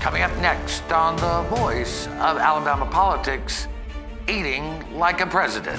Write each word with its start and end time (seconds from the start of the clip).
Coming 0.00 0.22
up 0.22 0.34
next 0.38 0.90
on 0.90 1.16
The 1.16 1.42
Voice 1.54 2.06
of 2.06 2.38
Alabama 2.38 2.86
Politics, 2.86 3.68
eating 4.26 4.98
like 4.98 5.20
a 5.20 5.26
president. 5.26 5.78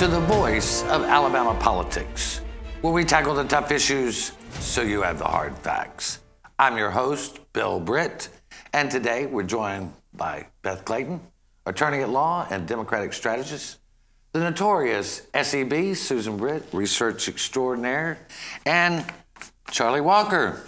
to 0.00 0.06
the 0.06 0.20
voice 0.20 0.82
of 0.84 1.02
Alabama 1.02 1.54
politics, 1.60 2.40
where 2.80 2.90
we 2.90 3.04
tackle 3.04 3.34
the 3.34 3.44
tough 3.44 3.70
issues 3.70 4.32
so 4.52 4.80
you 4.80 5.02
have 5.02 5.18
the 5.18 5.26
hard 5.26 5.54
facts. 5.58 6.20
I'm 6.58 6.78
your 6.78 6.88
host, 6.88 7.38
Bill 7.52 7.78
Britt, 7.78 8.30
and 8.72 8.90
today 8.90 9.26
we're 9.26 9.42
joined 9.42 9.92
by 10.14 10.46
Beth 10.62 10.86
Clayton, 10.86 11.20
attorney 11.66 11.98
at 11.98 12.08
law 12.08 12.46
and 12.48 12.66
Democratic 12.66 13.12
strategist, 13.12 13.78
the 14.32 14.40
notorious 14.40 15.26
SEB, 15.34 15.94
Susan 15.94 16.38
Britt, 16.38 16.64
research 16.72 17.28
extraordinaire, 17.28 18.26
and 18.64 19.04
Charlie 19.70 20.00
Walker, 20.00 20.62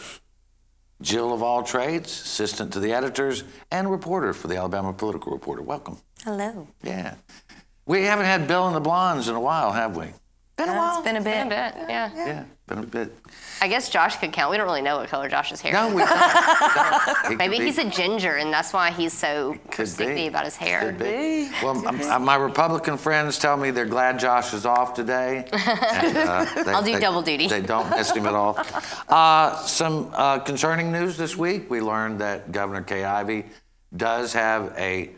Jill 1.01 1.33
of 1.33 1.43
all 1.43 1.63
trades, 1.63 2.11
assistant 2.11 2.71
to 2.75 2.81
the 2.81 2.93
editors, 2.93 3.45
and 3.71 3.91
reporter 3.91 4.35
for 4.35 4.49
the 4.49 4.59
Alabama 4.59 4.93
Political 4.93 5.33
Reporter. 5.33 5.63
Welcome. 5.63 5.97
Hello. 6.23 6.69
Yeah. 6.83 7.15
We 7.87 8.03
haven't 8.05 8.27
had 8.27 8.47
Bill 8.47 8.67
and 8.67 8.77
the 8.77 8.81
Blondes 8.81 9.29
in 9.29 9.35
a 9.35 9.41
while, 9.41 9.73
have 9.73 9.97
we? 9.97 10.07
Been 10.57 10.69
a 10.69 10.75
while. 10.77 10.99
It's 10.99 11.05
been 11.05 11.17
a 11.17 11.21
bit. 11.21 11.25
Been 11.25 11.47
a 11.47 11.51
bit, 11.51 11.89
yeah. 11.89 12.11
Yeah, 12.15 12.45
been 12.69 12.79
a 12.79 12.83
bit. 12.83 13.13
I 13.61 13.69
guess 13.69 13.89
Josh 13.89 14.17
could 14.19 14.33
count. 14.33 14.51
We 14.51 14.57
don't 14.59 14.67
really 14.67 14.83
know 14.83 14.99
what 14.99 15.09
color 15.09 15.29
Josh's 15.29 15.61
hair 15.61 15.73
No, 15.73 15.89
is. 15.89 15.95
we 15.95 16.05
don't. 16.05 17.25
don't. 17.25 17.37
Maybe 17.39 17.57
he's 17.57 17.79
a 17.79 17.89
ginger, 17.89 18.37
and 18.37 18.53
that's 18.53 18.73
why 18.73 18.91
he's 18.91 19.13
so 19.15 19.55
could 19.71 19.87
persnickety 19.87 20.15
be. 20.15 20.27
about 20.29 20.45
his 20.45 20.55
hair. 20.57 20.81
Could 20.81 20.99
be. 20.99 21.51
Well, 21.63 21.89
m- 21.89 22.01
m- 22.01 22.25
my 22.25 22.37
Republican 22.37 22.99
friends 22.99 23.39
tell 23.39 23.57
me 23.57 23.71
they're 23.71 23.87
glad 23.87 24.19
Josh 24.21 24.53
is 24.53 24.67
off 24.67 24.95
today. 24.95 25.47
And, 25.53 26.17
uh, 26.19 26.45
they- 26.65 26.73
I'll 26.73 26.83
do 26.83 26.93
they- 26.93 27.01
double 27.01 27.23
duty. 27.23 27.49
They 27.49 27.63
don't 27.63 27.89
miss 27.91 28.13
him 28.13 28.27
at 28.27 28.35
all. 28.35 28.59
Uh, 29.09 29.57
some 29.67 30.11
uh, 30.15 30.39
concerning 30.39 30.91
news 30.93 31.17
this 31.17 31.37
week. 31.37 31.69
We 31.71 31.81
learned 31.81 32.21
that 32.21 32.51
Governor 32.53 32.83
Kay 32.83 33.05
Ivey 33.05 33.47
does 33.97 34.33
have 34.35 34.73
a 34.79 35.11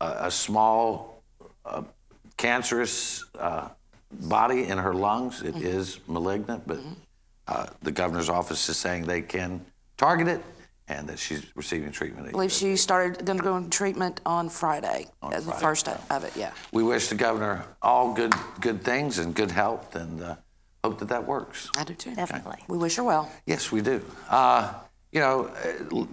a, 0.00 0.26
a 0.26 0.30
small 0.30 1.22
uh, 1.64 1.82
cancerous 2.42 3.24
uh, 3.38 3.68
body 4.10 4.64
in 4.64 4.76
her 4.76 4.92
lungs. 4.92 5.42
It 5.42 5.56
is 5.56 6.00
malignant, 6.08 6.66
but 6.66 6.80
uh, 7.46 7.66
the 7.82 7.92
governor's 7.92 8.28
office 8.28 8.68
is 8.68 8.76
saying 8.76 9.04
they 9.04 9.22
can 9.22 9.64
target 9.96 10.26
it 10.26 10.42
and 10.88 11.08
that 11.08 11.20
she's 11.20 11.46
receiving 11.54 11.92
treatment. 11.92 12.26
I 12.26 12.30
believe 12.32 12.50
she 12.50 12.76
started 12.76 13.24
going 13.24 13.38
to 13.38 13.44
go 13.44 13.56
into 13.56 13.70
treatment 13.70 14.20
on 14.26 14.48
Friday. 14.48 15.06
On 15.22 15.32
as 15.32 15.44
the 15.46 15.52
Friday, 15.52 15.62
first 15.62 15.88
of 15.88 16.24
it, 16.24 16.36
yeah. 16.36 16.50
We 16.72 16.82
wish 16.82 17.08
the 17.08 17.14
governor 17.14 17.64
all 17.80 18.12
good 18.12 18.34
good 18.60 18.82
things 18.82 19.18
and 19.18 19.34
good 19.34 19.52
health, 19.52 19.94
and 19.94 20.20
uh, 20.20 20.34
hope 20.82 20.98
that 20.98 21.08
that 21.08 21.24
works. 21.24 21.70
I 21.76 21.84
do 21.84 21.94
too. 21.94 22.16
Definitely. 22.16 22.58
We 22.66 22.76
wish 22.76 22.96
her 22.96 23.04
well. 23.04 23.30
Yes, 23.46 23.70
we 23.70 23.80
do. 23.82 24.02
Uh, 24.28 24.74
you 25.12 25.20
know, 25.20 25.44
uh, 25.92 26.04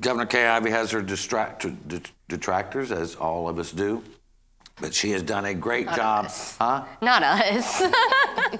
Governor 0.00 0.24
Kay 0.24 0.46
Ivey 0.46 0.70
has 0.70 0.90
her 0.92 1.02
distract- 1.02 1.66
detractors, 2.28 2.90
as 2.90 3.14
all 3.16 3.46
of 3.46 3.58
us 3.58 3.70
do, 3.70 4.02
but 4.76 4.94
she 4.94 5.10
has 5.10 5.22
done 5.22 5.44
a 5.44 5.54
great 5.54 5.86
Not 5.86 5.96
job. 5.96 6.24
us. 6.26 6.56
Huh? 6.60 6.84
Not 7.02 7.22
us. 7.22 7.82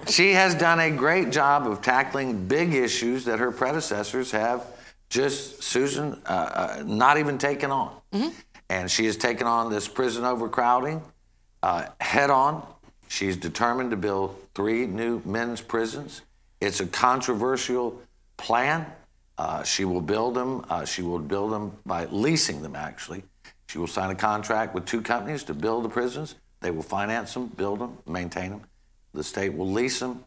She 0.07 0.33
has 0.35 0.55
done 0.55 0.79
a 0.79 0.91
great 0.91 1.31
job 1.31 1.67
of 1.67 1.83
tackling 1.83 2.47
big 2.47 2.75
issues 2.75 3.25
that 3.25 3.41
her 3.41 3.51
predecessors 3.51 4.31
have 4.31 4.65
just, 5.09 5.65
Susan, 5.65 6.21
uh, 6.27 6.29
uh, 6.79 6.83
not 6.87 7.19
even 7.19 7.39
taken 7.39 7.73
on. 7.73 7.97
And 8.69 8.89
she 8.89 9.07
has 9.07 9.17
taken 9.17 9.49
on 9.49 9.69
this 9.71 9.89
prison 9.89 10.25
overcrowding 10.25 11.03
uh, 11.65 11.87
head 12.01 12.31
on. 12.31 12.65
She's 13.09 13.37
determined 13.37 13.91
to 13.91 13.97
build 13.97 14.37
three 14.55 14.87
new 14.87 15.21
men's 15.25 15.61
prisons. 15.61 16.23
It's 16.61 16.79
a 16.79 16.87
controversial 16.87 18.01
plan. 18.37 18.87
Uh, 19.39 19.65
she 19.65 19.85
will 19.85 20.01
build 20.03 20.35
them. 20.35 20.65
Uh, 20.71 20.85
she 20.85 21.03
will 21.03 21.19
build 21.19 21.51
them 21.51 21.73
by 21.85 22.05
leasing 22.07 22.63
them, 22.63 22.77
actually. 22.77 23.25
She 23.71 23.79
will 23.79 23.87
sign 23.87 24.11
a 24.11 24.17
contract 24.17 24.75
with 24.75 24.85
two 24.85 25.01
companies 25.01 25.45
to 25.45 25.55
build 25.55 25.85
the 25.85 25.89
prisons. 25.89 26.35
They 26.59 26.73
will 26.73 26.83
finance 26.83 27.35
them, 27.35 27.47
build 27.47 27.79
them, 27.79 27.99
maintain 28.05 28.51
them. 28.51 28.63
The 29.15 29.23
state 29.23 29.55
will 29.55 29.71
lease 29.71 30.01
them. 30.01 30.25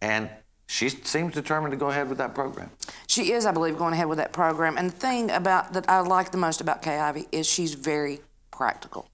And 0.00 0.30
she 0.66 0.88
seems 0.88 1.34
determined 1.34 1.72
to 1.72 1.76
go 1.76 1.90
ahead 1.90 2.08
with 2.08 2.16
that 2.16 2.34
program. 2.34 2.70
She 3.06 3.32
is, 3.32 3.44
I 3.44 3.52
believe, 3.52 3.76
going 3.76 3.92
ahead 3.92 4.08
with 4.08 4.16
that 4.16 4.32
program. 4.32 4.78
And 4.78 4.88
the 4.88 4.96
thing 4.96 5.30
about 5.30 5.74
that 5.74 5.90
I 5.90 6.00
like 6.00 6.30
the 6.30 6.38
most 6.38 6.62
about 6.62 6.80
Kay 6.80 6.98
Ivey 6.98 7.26
is 7.32 7.46
she's 7.46 7.74
very 7.74 8.20
practical. 8.50 9.10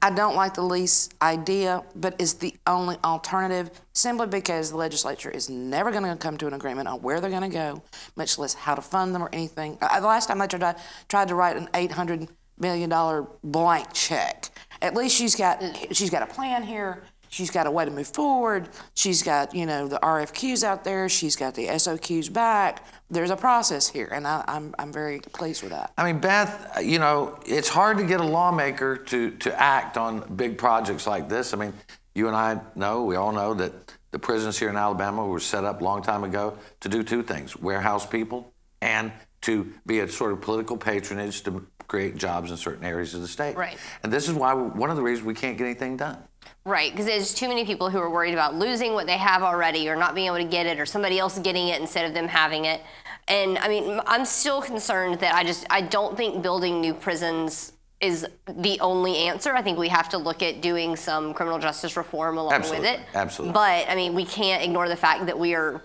I 0.00 0.10
don't 0.10 0.36
like 0.36 0.54
the 0.54 0.62
lease 0.62 1.08
idea, 1.20 1.82
but 1.96 2.14
it's 2.20 2.34
the 2.34 2.54
only 2.64 2.96
alternative 3.02 3.72
simply 3.92 4.28
because 4.28 4.70
the 4.70 4.76
legislature 4.76 5.30
is 5.30 5.50
never 5.50 5.90
going 5.90 6.04
to 6.04 6.14
come 6.14 6.36
to 6.36 6.46
an 6.46 6.54
agreement 6.54 6.86
on 6.86 7.02
where 7.02 7.20
they're 7.20 7.28
going 7.28 7.42
to 7.42 7.48
go, 7.48 7.82
much 8.14 8.38
less 8.38 8.54
how 8.54 8.76
to 8.76 8.80
fund 8.80 9.16
them 9.16 9.22
or 9.22 9.30
anything. 9.32 9.78
Uh, 9.82 9.98
the 9.98 10.06
last 10.06 10.26
time 10.26 10.38
they 10.38 10.46
tried, 10.46 10.76
tried 11.08 11.26
to 11.26 11.34
write 11.34 11.56
an 11.56 11.68
$800 11.74 12.28
million 12.58 12.90
dollar 12.90 13.26
blank 13.42 13.92
check, 13.92 14.50
at 14.82 14.94
least 14.94 15.16
she's 15.16 15.34
got, 15.34 15.62
she's 15.92 16.10
got 16.10 16.22
a 16.22 16.26
plan 16.26 16.62
here. 16.62 17.02
She's 17.34 17.50
got 17.50 17.66
a 17.66 17.70
way 17.70 17.84
to 17.84 17.90
move 17.90 18.06
forward. 18.06 18.68
She's 18.94 19.24
got, 19.24 19.56
you 19.56 19.66
know, 19.66 19.88
the 19.88 19.98
RFQs 19.98 20.62
out 20.62 20.84
there. 20.84 21.08
She's 21.08 21.34
got 21.34 21.56
the 21.56 21.66
SOQs 21.66 22.32
back. 22.32 22.84
There's 23.10 23.30
a 23.30 23.36
process 23.36 23.88
here, 23.88 24.08
and 24.12 24.24
I, 24.24 24.44
I'm, 24.46 24.72
I'm 24.78 24.92
very 24.92 25.18
pleased 25.18 25.64
with 25.64 25.72
that. 25.72 25.92
I 25.98 26.04
mean, 26.04 26.20
Beth, 26.20 26.78
you 26.80 27.00
know, 27.00 27.40
it's 27.44 27.68
hard 27.68 27.98
to 27.98 28.04
get 28.04 28.20
a 28.20 28.24
lawmaker 28.24 28.96
to, 28.96 29.32
to 29.32 29.60
act 29.60 29.96
on 29.96 30.36
big 30.36 30.56
projects 30.56 31.08
like 31.08 31.28
this. 31.28 31.52
I 31.52 31.56
mean, 31.56 31.72
you 32.14 32.28
and 32.28 32.36
I 32.36 32.60
know, 32.76 33.02
we 33.02 33.16
all 33.16 33.32
know 33.32 33.52
that 33.54 33.72
the 34.12 34.18
prisons 34.20 34.56
here 34.56 34.68
in 34.68 34.76
Alabama 34.76 35.26
were 35.26 35.40
set 35.40 35.64
up 35.64 35.80
a 35.80 35.84
long 35.84 36.02
time 36.02 36.22
ago 36.22 36.56
to 36.80 36.88
do 36.88 37.02
two 37.02 37.24
things 37.24 37.56
warehouse 37.56 38.06
people 38.06 38.52
and 38.80 39.10
to 39.40 39.72
be 39.86 39.98
a 39.98 40.08
sort 40.08 40.30
of 40.30 40.40
political 40.40 40.76
patronage 40.76 41.42
to 41.42 41.66
create 41.86 42.16
jobs 42.16 42.50
in 42.50 42.56
certain 42.56 42.84
areas 42.84 43.14
of 43.14 43.20
the 43.20 43.28
state. 43.28 43.56
Right. 43.56 43.76
And 44.02 44.12
this 44.12 44.28
is 44.28 44.34
why 44.34 44.52
one 44.54 44.90
of 44.90 44.96
the 44.96 45.02
reasons 45.02 45.26
we 45.26 45.34
can't 45.34 45.56
get 45.58 45.64
anything 45.64 45.96
done. 45.96 46.18
right, 46.64 46.90
because 46.90 47.06
there's 47.06 47.34
too 47.34 47.48
many 47.48 47.64
people 47.64 47.90
who 47.90 47.98
are 47.98 48.10
worried 48.10 48.32
about 48.34 48.54
losing 48.54 48.94
what 48.94 49.06
they 49.06 49.18
have 49.18 49.42
already 49.42 49.88
or 49.88 49.96
not 49.96 50.14
being 50.14 50.26
able 50.26 50.38
to 50.38 50.44
get 50.44 50.66
it 50.66 50.78
or 50.80 50.86
somebody 50.86 51.18
else 51.18 51.38
getting 51.38 51.68
it 51.68 51.80
instead 51.80 52.04
of 52.06 52.14
them 52.14 52.28
having 52.28 52.64
it. 52.64 52.80
And 53.28 53.58
I 53.58 53.68
mean, 53.68 54.00
I'm 54.06 54.24
still 54.24 54.60
concerned 54.60 55.20
that 55.20 55.34
I 55.34 55.44
just, 55.44 55.66
I 55.70 55.80
don't 55.80 56.16
think 56.16 56.42
building 56.42 56.80
new 56.80 56.92
prisons 56.94 57.72
is 58.00 58.26
the 58.46 58.78
only 58.80 59.16
answer. 59.16 59.54
I 59.54 59.62
think 59.62 59.78
we 59.78 59.88
have 59.88 60.10
to 60.10 60.18
look 60.18 60.42
at 60.42 60.60
doing 60.60 60.94
some 60.94 61.32
criminal 61.32 61.58
justice 61.58 61.96
reform 61.96 62.36
along 62.36 62.52
Absolutely, 62.52 62.90
with 62.90 63.00
it. 63.00 63.06
absolutely. 63.14 63.52
But 63.54 63.88
I 63.88 63.94
mean, 63.94 64.14
we 64.14 64.26
can't 64.26 64.62
ignore 64.62 64.88
the 64.88 64.96
fact 64.96 65.24
that 65.26 65.38
we 65.38 65.54
are 65.54 65.82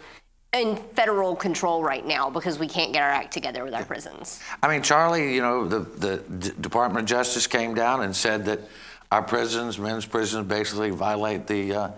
in 0.53 0.75
federal 0.95 1.35
control 1.35 1.83
right 1.83 2.05
now 2.05 2.29
because 2.29 2.57
we 2.57 2.67
can't 2.67 2.91
get 2.91 3.03
our 3.03 3.09
act 3.09 3.31
together 3.31 3.63
with 3.63 3.73
our 3.73 3.85
prisons. 3.85 4.41
I 4.63 4.67
mean, 4.67 4.81
Charlie, 4.81 5.35
you 5.35 5.41
know, 5.41 5.67
the, 5.67 5.79
the 5.79 6.17
D- 6.17 6.51
Department 6.59 7.03
of 7.03 7.07
Justice 7.07 7.45
came 7.45 7.75
down 7.75 8.01
and 8.01 8.15
said 8.15 8.45
that 8.45 8.59
our 9.11 9.21
prisons, 9.21 9.77
men's 9.77 10.05
prisons, 10.05 10.47
basically 10.47 10.89
violate 10.89 11.45
the 11.45 11.73
uh, 11.73 11.91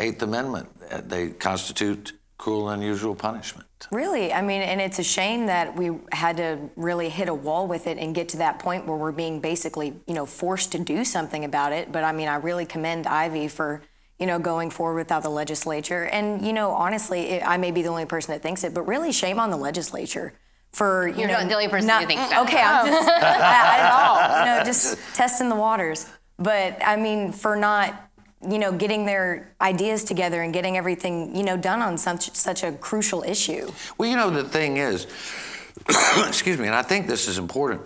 Eighth 0.00 0.22
Amendment. 0.22 0.68
Uh, 0.90 1.00
They 1.04 1.30
constitute 1.30 2.12
cruel 2.38 2.70
and 2.70 2.82
unusual 2.82 3.14
punishment. 3.14 3.68
Really, 3.92 4.32
I 4.32 4.42
mean, 4.42 4.62
and 4.62 4.80
it's 4.80 4.98
a 4.98 5.04
shame 5.04 5.46
that 5.46 5.76
we 5.76 5.92
had 6.10 6.36
to 6.38 6.58
really 6.74 7.08
hit 7.08 7.28
a 7.28 7.34
wall 7.34 7.68
with 7.68 7.86
it 7.86 7.98
and 7.98 8.14
get 8.14 8.28
to 8.30 8.36
that 8.38 8.58
point 8.58 8.84
where 8.86 8.96
we're 8.96 9.12
being 9.12 9.40
basically, 9.40 9.94
you 10.08 10.14
know, 10.14 10.26
forced 10.26 10.72
to 10.72 10.78
do 10.80 11.04
something 11.04 11.44
about 11.44 11.72
it. 11.72 11.92
But 11.92 12.02
I 12.02 12.10
mean, 12.10 12.26
I 12.26 12.36
really 12.36 12.66
commend 12.66 13.06
Ivey 13.06 13.46
for, 13.46 13.82
you 14.22 14.26
know, 14.26 14.38
going 14.38 14.70
forward 14.70 14.98
without 14.98 15.24
the 15.24 15.28
legislature. 15.28 16.04
And 16.04 16.46
you 16.46 16.52
know, 16.52 16.70
honestly, 16.70 17.22
it, 17.22 17.42
I 17.44 17.56
may 17.56 17.72
be 17.72 17.82
the 17.82 17.88
only 17.88 18.06
person 18.06 18.32
that 18.32 18.40
thinks 18.40 18.62
it, 18.62 18.72
but 18.72 18.82
really, 18.82 19.10
shame 19.10 19.40
on 19.40 19.50
the 19.50 19.56
legislature 19.56 20.32
for 20.70 21.08
you 21.08 21.18
You're 21.18 21.26
know 21.26 21.40
not 21.40 21.48
the 21.48 21.54
only 21.54 21.66
person 21.66 21.90
who 21.90 22.06
thinks 22.06 22.28
that. 22.28 22.42
Okay, 22.42 22.62
I'm 22.62 22.86
just 22.86 23.06
not 23.08 23.24
at 23.24 23.90
all. 23.90 24.12
You 24.38 24.58
know, 24.58 24.64
just 24.64 24.96
testing 25.16 25.48
the 25.48 25.56
waters. 25.56 26.06
But 26.38 26.78
I 26.86 26.94
mean, 26.94 27.32
for 27.32 27.56
not 27.56 28.10
you 28.48 28.60
know 28.60 28.70
getting 28.70 29.06
their 29.06 29.56
ideas 29.60 30.04
together 30.04 30.40
and 30.42 30.54
getting 30.54 30.76
everything 30.76 31.34
you 31.34 31.42
know 31.42 31.56
done 31.56 31.82
on 31.82 31.98
such 31.98 32.32
such 32.36 32.62
a 32.62 32.70
crucial 32.70 33.24
issue. 33.24 33.72
Well, 33.98 34.08
you 34.08 34.14
know, 34.14 34.30
the 34.30 34.44
thing 34.44 34.76
is, 34.76 35.08
excuse 36.28 36.58
me, 36.58 36.66
and 36.66 36.76
I 36.76 36.82
think 36.82 37.08
this 37.08 37.26
is 37.26 37.38
important. 37.38 37.82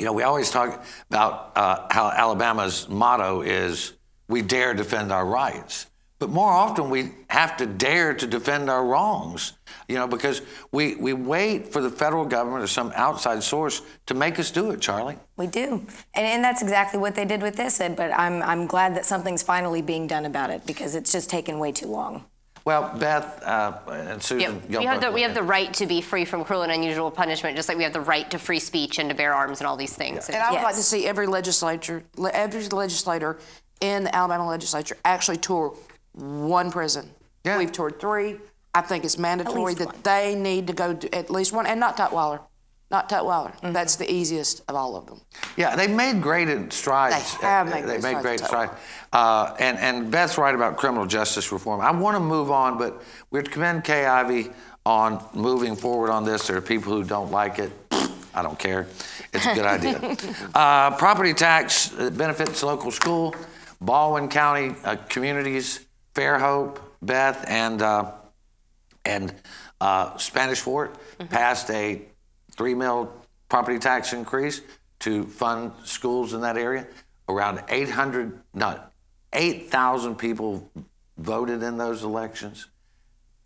You 0.00 0.06
know, 0.06 0.12
we 0.12 0.24
always 0.24 0.50
talk 0.50 0.84
about 1.08 1.52
uh, 1.54 1.86
how 1.92 2.10
Alabama's 2.10 2.88
motto 2.88 3.42
is 3.42 3.92
we 4.28 4.42
dare 4.42 4.74
defend 4.74 5.12
our 5.12 5.26
rights. 5.26 5.86
But 6.20 6.30
more 6.30 6.50
often, 6.50 6.90
we 6.90 7.10
have 7.28 7.56
to 7.58 7.66
dare 7.66 8.14
to 8.14 8.26
defend 8.26 8.70
our 8.70 8.84
wrongs, 8.84 9.54
you 9.88 9.96
know, 9.96 10.06
because 10.06 10.42
we, 10.70 10.94
we 10.94 11.12
wait 11.12 11.68
for 11.72 11.82
the 11.82 11.90
federal 11.90 12.24
government 12.24 12.62
or 12.62 12.66
some 12.66 12.92
outside 12.94 13.42
source 13.42 13.82
to 14.06 14.14
make 14.14 14.38
us 14.38 14.50
do 14.50 14.70
it, 14.70 14.80
Charlie. 14.80 15.18
We 15.36 15.48
do, 15.48 15.84
and, 16.14 16.26
and 16.26 16.42
that's 16.42 16.62
exactly 16.62 17.00
what 17.00 17.14
they 17.14 17.24
did 17.24 17.42
with 17.42 17.56
this. 17.56 17.80
Ed, 17.80 17.96
But 17.96 18.12
I'm 18.12 18.42
I'm 18.42 18.66
glad 18.66 18.94
that 18.94 19.04
something's 19.04 19.42
finally 19.42 19.82
being 19.82 20.06
done 20.06 20.24
about 20.24 20.50
it 20.50 20.64
because 20.64 20.94
it's 20.94 21.10
just 21.10 21.28
taken 21.28 21.58
way 21.58 21.72
too 21.72 21.88
long. 21.88 22.24
Well, 22.64 22.96
Beth 22.98 23.42
uh, 23.42 23.78
and 23.90 24.22
Susan, 24.22 24.62
Yeah, 24.70 24.78
we 24.78 24.86
have 24.86 25.00
the 25.02 25.10
we 25.10 25.20
have 25.22 25.34
the 25.34 25.42
right 25.42 25.74
to 25.74 25.84
be 25.84 26.00
free 26.00 26.24
from 26.24 26.44
cruel 26.44 26.62
and 26.62 26.72
unusual 26.72 27.10
punishment, 27.10 27.56
just 27.56 27.68
like 27.68 27.76
we 27.76 27.84
have 27.84 27.92
the 27.92 28.00
right 28.00 28.30
to 28.30 28.38
free 28.38 28.60
speech 28.60 28.98
and 28.98 29.10
to 29.10 29.14
bear 29.14 29.34
arms 29.34 29.60
and 29.60 29.66
all 29.66 29.76
these 29.76 29.94
things. 29.94 30.30
And 30.30 30.38
I 30.38 30.52
would 30.52 30.62
like 30.62 30.76
to 30.76 30.82
see 30.82 31.06
every 31.06 31.26
legislature, 31.26 32.02
every 32.32 32.66
legislator 32.68 33.38
in 33.80 34.04
the 34.04 34.14
Alabama 34.14 34.46
legislature 34.46 34.96
actually 35.04 35.38
tour 35.38 35.74
one 36.12 36.70
prison. 36.70 37.10
Yeah. 37.44 37.58
We've 37.58 37.72
toured 37.72 38.00
three. 38.00 38.36
I 38.74 38.80
think 38.80 39.04
it's 39.04 39.18
mandatory 39.18 39.74
that 39.74 39.86
one. 39.86 39.96
they 40.02 40.34
need 40.34 40.66
to 40.66 40.72
go 40.72 40.94
to 40.94 41.14
at 41.14 41.30
least 41.30 41.52
one, 41.52 41.66
and 41.66 41.78
not 41.78 41.96
Tutwiler. 41.96 42.40
Not 42.90 43.08
Tutwiler. 43.08 43.52
Mm-hmm. 43.56 43.72
That's 43.72 43.96
the 43.96 44.10
easiest 44.10 44.62
of 44.68 44.74
all 44.74 44.96
of 44.96 45.06
them. 45.06 45.20
Yeah, 45.56 45.76
they've 45.76 45.90
made 45.90 46.20
great 46.20 46.72
strides. 46.72 47.38
They 47.38 47.46
have 47.46 47.68
made 47.68 47.84
They 47.84 47.98
great 47.98 48.02
made 48.02 48.18
strides 48.18 48.22
great 48.22 48.40
strides. 48.40 48.72
Uh, 49.12 49.54
and, 49.58 49.78
and 49.78 50.10
Beth's 50.10 50.38
right 50.38 50.54
about 50.54 50.76
criminal 50.76 51.06
justice 51.06 51.50
reform. 51.52 51.80
I 51.80 51.90
want 51.92 52.16
to 52.16 52.20
move 52.20 52.50
on, 52.50 52.78
but 52.78 53.02
we 53.30 53.38
have 53.38 53.44
to 53.46 53.50
commend 53.50 53.84
Kay 53.84 54.06
Ivey 54.06 54.50
on 54.86 55.24
moving 55.34 55.76
forward 55.76 56.10
on 56.10 56.24
this. 56.24 56.46
There 56.46 56.56
are 56.56 56.60
people 56.60 56.92
who 56.92 57.04
don't 57.04 57.30
like 57.30 57.58
it. 57.58 57.72
I 58.36 58.42
don't 58.42 58.58
care. 58.58 58.86
It's 59.32 59.46
a 59.46 59.54
good 59.54 59.64
idea. 59.66 60.16
Uh, 60.54 60.96
property 60.96 61.34
tax 61.34 61.92
uh, 61.98 62.10
benefits 62.10 62.62
local 62.62 62.90
school, 62.90 63.34
Baldwin 63.84 64.28
County 64.28 64.74
uh, 64.84 64.96
communities, 65.08 65.84
Fairhope, 66.14 66.78
Beth, 67.02 67.44
and 67.48 67.82
uh, 67.82 68.12
and 69.04 69.34
uh, 69.80 70.16
Spanish 70.16 70.60
Fort 70.60 70.96
passed 71.30 71.70
a 71.70 72.02
three 72.52 72.74
mil 72.74 73.12
property 73.48 73.78
tax 73.78 74.12
increase 74.12 74.62
to 75.00 75.24
fund 75.24 75.72
schools 75.84 76.32
in 76.32 76.40
that 76.40 76.56
area. 76.56 76.86
Around 77.28 77.62
800, 77.70 78.38
not 78.52 78.92
8,000 79.32 80.16
people 80.16 80.70
voted 81.16 81.62
in 81.62 81.78
those 81.78 82.02
elections. 82.04 82.64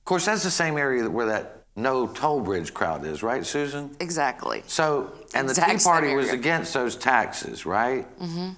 Of 0.01 0.05
course, 0.05 0.27
that's 0.27 0.43
the 0.43 0.51
same 0.51 0.77
area 0.77 1.05
that- 1.05 1.11
where 1.13 1.27
that 1.27 1.63
no 1.77 2.09
toll 2.09 2.41
bridge 2.41 2.75
crowd 2.75 3.05
is, 3.07 3.23
right, 3.23 3.47
Susan? 3.47 3.95
Exactly. 4.01 4.65
So, 4.67 5.13
and 5.33 5.47
the 5.49 5.53
Exact 5.53 5.79
Tea 5.79 5.85
Party 5.85 6.15
was 6.17 6.31
against 6.31 6.75
those 6.75 6.97
taxes, 6.97 7.65
right? 7.65 8.05
Mm-hmm. 8.19 8.51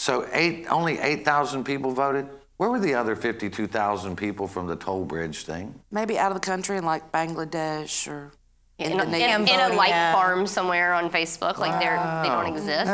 So 0.00 0.26
eight, 0.32 0.64
only 0.70 0.98
8,000 0.98 1.62
people 1.62 1.92
voted. 1.92 2.26
Where 2.56 2.70
were 2.70 2.80
the 2.80 2.94
other 2.94 3.14
52,000 3.14 4.16
people 4.16 4.46
from 4.46 4.66
the 4.66 4.74
toll 4.74 5.04
bridge 5.04 5.44
thing? 5.44 5.74
Maybe 5.90 6.18
out 6.18 6.32
of 6.32 6.40
the 6.40 6.46
country 6.46 6.78
in 6.78 6.86
like 6.86 7.12
Bangladesh 7.12 8.08
or 8.10 8.32
in, 8.78 8.92
a- 8.92 8.94
in, 8.94 9.00
Indonesia. 9.00 9.52
in 9.52 9.60
a 9.60 9.76
like 9.76 9.90
Cambodia. 9.90 10.12
farm 10.14 10.46
somewhere 10.46 10.94
on 10.94 11.10
Facebook, 11.10 11.58
like 11.58 11.78
they're 11.78 11.98
they 12.22 12.30
don't 12.30 12.46
exist. 12.46 12.90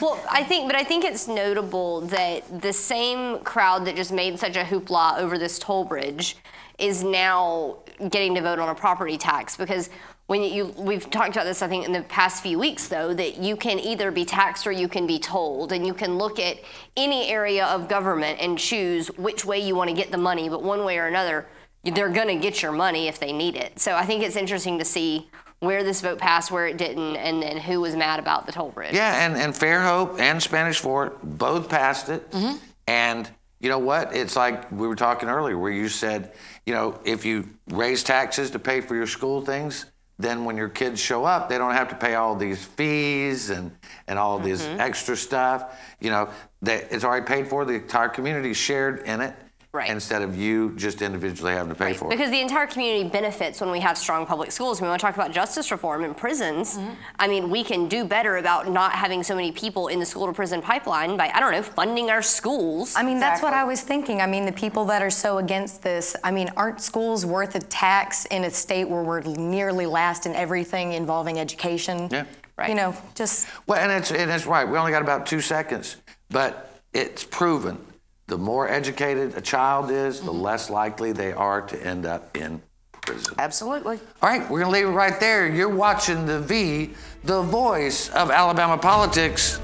Well, 0.00 0.18
I 0.30 0.42
think, 0.44 0.66
but 0.66 0.76
I 0.76 0.82
think 0.82 1.04
it's 1.04 1.28
notable 1.28 2.00
that 2.06 2.62
the 2.62 2.72
same 2.72 3.40
crowd 3.40 3.84
that 3.84 3.94
just 3.94 4.10
made 4.12 4.38
such 4.38 4.56
a 4.56 4.62
hoopla 4.62 5.18
over 5.18 5.36
this 5.36 5.58
toll 5.58 5.84
bridge 5.84 6.38
is 6.78 7.04
now 7.04 7.76
getting 8.08 8.34
to 8.34 8.40
vote 8.40 8.58
on 8.58 8.70
a 8.70 8.74
property 8.74 9.18
tax 9.18 9.58
because 9.58 9.90
when 10.26 10.42
you 10.42 10.66
we've 10.76 11.08
talked 11.10 11.30
about 11.30 11.44
this 11.44 11.62
I 11.62 11.68
think 11.68 11.86
in 11.86 11.92
the 11.92 12.02
past 12.02 12.42
few 12.42 12.58
weeks 12.58 12.88
though 12.88 13.14
that 13.14 13.38
you 13.38 13.56
can 13.56 13.78
either 13.78 14.10
be 14.10 14.24
taxed 14.24 14.66
or 14.66 14.72
you 14.72 14.88
can 14.88 15.06
be 15.06 15.18
told 15.18 15.72
and 15.72 15.86
you 15.86 15.94
can 15.94 16.18
look 16.18 16.38
at 16.38 16.58
any 16.96 17.28
area 17.28 17.64
of 17.66 17.88
government 17.88 18.40
and 18.40 18.58
choose 18.58 19.08
which 19.16 19.44
way 19.44 19.58
you 19.58 19.76
want 19.76 19.90
to 19.90 19.96
get 19.96 20.10
the 20.10 20.18
money 20.18 20.48
but 20.48 20.62
one 20.62 20.84
way 20.84 20.98
or 20.98 21.06
another 21.06 21.46
they're 21.94 22.10
going 22.10 22.28
to 22.28 22.36
get 22.36 22.62
your 22.62 22.72
money 22.72 23.08
if 23.08 23.18
they 23.18 23.32
need 23.32 23.56
it. 23.56 23.78
So 23.78 23.94
I 23.94 24.04
think 24.04 24.22
it's 24.22 24.36
interesting 24.36 24.78
to 24.78 24.84
see 24.84 25.28
where 25.60 25.84
this 25.84 26.00
vote 26.00 26.18
passed, 26.18 26.50
where 26.50 26.66
it 26.66 26.76
didn't, 26.76 27.16
and 27.16 27.42
then 27.42 27.56
who 27.56 27.80
was 27.80 27.96
mad 27.96 28.18
about 28.18 28.46
the 28.46 28.52
toll 28.52 28.70
bridge. 28.70 28.94
Yeah, 28.94 29.24
and, 29.24 29.36
and 29.36 29.54
Fairhope 29.54 30.18
and 30.18 30.42
Spanish 30.42 30.80
Fort 30.80 31.18
both 31.22 31.68
passed 31.68 32.08
it. 32.08 32.30
Mm-hmm. 32.30 32.56
And 32.88 33.30
you 33.60 33.70
know 33.70 33.78
what? 33.78 34.14
It's 34.14 34.36
like 34.36 34.70
we 34.70 34.86
were 34.86 34.96
talking 34.96 35.28
earlier 35.28 35.56
where 35.56 35.72
you 35.72 35.88
said, 35.88 36.32
you 36.66 36.74
know, 36.74 37.00
if 37.04 37.24
you 37.24 37.48
raise 37.70 38.02
taxes 38.02 38.50
to 38.50 38.58
pay 38.58 38.80
for 38.80 38.94
your 38.94 39.06
school 39.06 39.40
things, 39.40 39.86
then 40.18 40.44
when 40.44 40.56
your 40.56 40.68
kids 40.70 41.00
show 41.00 41.24
up, 41.24 41.48
they 41.48 41.58
don't 41.58 41.72
have 41.74 41.88
to 41.88 41.94
pay 41.94 42.14
all 42.14 42.34
these 42.36 42.64
fees 42.64 43.50
and, 43.50 43.70
and 44.08 44.18
all 44.18 44.38
this 44.38 44.62
Mm-hmm. 44.62 44.80
extra 44.80 45.16
stuff. 45.16 45.78
You 46.00 46.10
know, 46.10 46.30
they, 46.62 46.86
it's 46.90 47.04
already 47.04 47.26
paid 47.26 47.48
for. 47.48 47.64
The 47.64 47.74
entire 47.74 48.08
community 48.08 48.54
shared 48.54 49.00
in 49.06 49.20
it. 49.20 49.34
Right. 49.72 49.90
Instead 49.90 50.22
of 50.22 50.36
you 50.36 50.72
just 50.76 51.02
individually 51.02 51.52
having 51.52 51.68
to 51.68 51.78
pay 51.78 51.92
for 51.92 52.06
it. 52.06 52.10
Because 52.10 52.30
the 52.30 52.40
entire 52.40 52.66
community 52.66 53.08
benefits 53.08 53.60
when 53.60 53.70
we 53.70 53.80
have 53.80 53.98
strong 53.98 54.24
public 54.24 54.50
schools. 54.50 54.80
When 54.80 54.88
we 54.88 54.90
want 54.90 55.00
to 55.00 55.06
talk 55.06 55.14
about 55.16 55.32
justice 55.32 55.70
reform 55.70 56.04
in 56.04 56.14
prisons, 56.14 56.76
Mm-hmm. 56.76 56.94
I 57.18 57.28
mean, 57.28 57.50
we 57.50 57.64
can 57.64 57.88
do 57.88 58.04
better 58.04 58.36
about 58.36 58.70
not 58.70 58.92
having 58.92 59.22
so 59.22 59.34
many 59.34 59.52
people 59.52 59.88
in 59.88 60.00
the 60.00 60.06
school 60.06 60.26
to 60.26 60.32
prison 60.32 60.60
pipeline 60.62 61.16
by, 61.16 61.30
I 61.32 61.40
don't 61.40 61.52
know, 61.52 61.62
funding 61.62 62.10
our 62.10 62.22
schools. 62.22 62.94
I 62.96 63.02
mean, 63.02 63.18
that's 63.18 63.42
what 63.42 63.52
I 63.52 63.64
was 63.64 63.82
thinking. 63.82 64.20
I 64.20 64.26
mean, 64.26 64.44
the 64.46 64.52
people 64.52 64.84
that 64.86 65.02
are 65.02 65.10
so 65.10 65.38
against 65.38 65.82
this, 65.82 66.16
I 66.24 66.30
mean, 66.30 66.50
aren't 66.56 66.80
schools 66.80 67.24
worth 67.26 67.54
a 67.54 67.60
tax 67.60 68.24
in 68.26 68.44
a 68.44 68.50
state 68.50 68.88
where 68.88 69.02
we're 69.02 69.20
nearly 69.22 69.86
last 69.86 70.26
in 70.26 70.34
everything 70.34 70.92
involving 70.92 71.38
education? 71.38 72.08
Yeah. 72.10 72.24
Right. 72.56 72.70
You 72.70 72.74
know, 72.74 72.96
just 73.14 73.48
Well, 73.66 73.78
and 73.78 73.92
it's, 73.92 74.10
and 74.10 74.30
it's 74.30 74.46
right. 74.46 74.66
We 74.66 74.78
only 74.78 74.92
got 74.92 75.02
about 75.02 75.26
two 75.26 75.40
seconds, 75.40 75.96
but 76.30 76.80
it's 76.92 77.22
proven 77.24 77.78
the 78.26 78.38
more 78.38 78.68
educated 78.68 79.36
a 79.36 79.40
child 79.40 79.90
is, 79.90 80.20
the 80.20 80.32
mm-hmm. 80.32 80.40
less 80.40 80.70
likely 80.70 81.12
they 81.12 81.32
are 81.32 81.62
to 81.62 81.82
end 81.82 82.06
up 82.06 82.36
in 82.36 82.60
prison. 83.02 83.34
absolutely. 83.38 84.00
All 84.20 84.28
right, 84.28 84.42
we're 84.50 84.60
going 84.60 84.72
to 84.72 84.78
leave 84.78 84.86
it 84.86 84.96
right 84.96 85.18
there. 85.20 85.46
You're 85.46 85.68
watching 85.68 86.26
the 86.26 86.40
V, 86.40 86.90
the 87.24 87.42
voice 87.42 88.08
of 88.10 88.30
Alabama 88.30 88.76
politics. 88.76 89.60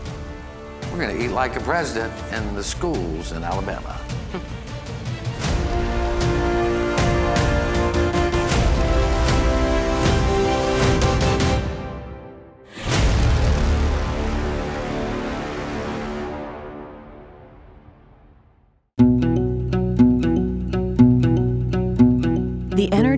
We're 0.93 0.99
going 0.99 1.17
to 1.17 1.25
eat 1.25 1.31
like 1.31 1.57
a 1.57 1.61
president 1.61 2.13
in 2.33 2.55
the 2.55 2.63
schools 2.63 3.33
in 3.33 3.43
Alabama. 3.43 4.02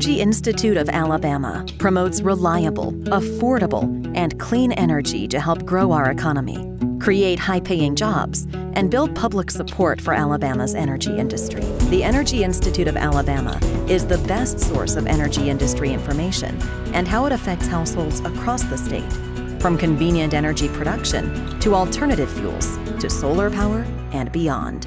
Energy 0.04 0.20
Institute 0.20 0.76
of 0.76 0.90
Alabama 0.90 1.64
promotes 1.78 2.20
reliable, 2.20 2.92
affordable, 3.04 3.84
and 4.14 4.38
clean 4.38 4.70
energy 4.72 5.26
to 5.26 5.40
help 5.40 5.64
grow 5.64 5.92
our 5.92 6.10
economy, 6.10 6.58
create 7.00 7.38
high 7.38 7.58
paying 7.58 7.96
jobs, 7.96 8.46
and 8.74 8.90
build 8.90 9.14
public 9.14 9.50
support 9.50 9.98
for 10.02 10.12
Alabama's 10.12 10.74
energy 10.74 11.16
industry. 11.16 11.62
The 11.88 12.04
Energy 12.04 12.44
Institute 12.44 12.86
of 12.86 12.98
Alabama 12.98 13.58
is 13.88 14.06
the 14.06 14.18
best 14.28 14.60
source 14.60 14.96
of 14.96 15.06
energy 15.06 15.48
industry 15.48 15.90
information 15.94 16.60
and 16.92 17.08
how 17.08 17.24
it 17.24 17.32
affects 17.32 17.66
households 17.66 18.20
across 18.20 18.62
the 18.64 18.76
state, 18.76 19.10
from 19.58 19.78
convenient 19.78 20.34
energy 20.34 20.68
production 20.68 21.58
to 21.60 21.74
alternative 21.74 22.30
fuels 22.30 22.76
to 23.00 23.08
solar 23.08 23.50
power 23.50 23.86
and 24.12 24.30
beyond. 24.32 24.86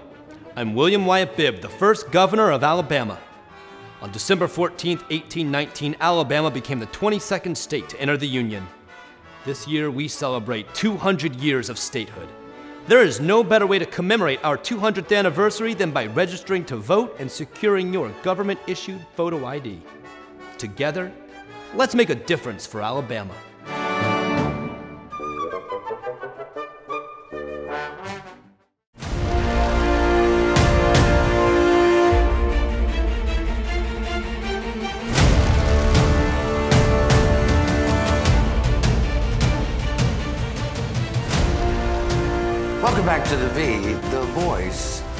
I'm 0.53 0.75
William 0.75 1.05
Wyatt 1.05 1.37
Bibb, 1.37 1.61
the 1.61 1.69
first 1.69 2.11
governor 2.11 2.51
of 2.51 2.61
Alabama. 2.61 3.17
On 4.01 4.11
December 4.11 4.49
14, 4.49 4.97
1819, 4.97 5.95
Alabama 6.01 6.51
became 6.51 6.77
the 6.77 6.87
22nd 6.87 7.55
state 7.55 7.87
to 7.87 8.01
enter 8.01 8.17
the 8.17 8.27
Union. 8.27 8.67
This 9.45 9.65
year, 9.65 9.89
we 9.89 10.09
celebrate 10.09 10.73
200 10.73 11.37
years 11.37 11.69
of 11.69 11.79
statehood. 11.79 12.27
There 12.87 13.01
is 13.01 13.21
no 13.21 13.45
better 13.45 13.65
way 13.65 13.79
to 13.79 13.85
commemorate 13.85 14.43
our 14.43 14.57
200th 14.57 15.17
anniversary 15.17 15.73
than 15.73 15.91
by 15.91 16.07
registering 16.07 16.65
to 16.65 16.75
vote 16.75 17.15
and 17.17 17.31
securing 17.31 17.93
your 17.93 18.09
government 18.21 18.59
issued 18.67 19.05
photo 19.15 19.45
ID. 19.45 19.81
Together, 20.57 21.13
let's 21.75 21.95
make 21.95 22.09
a 22.09 22.15
difference 22.15 22.67
for 22.67 22.81
Alabama. 22.81 23.33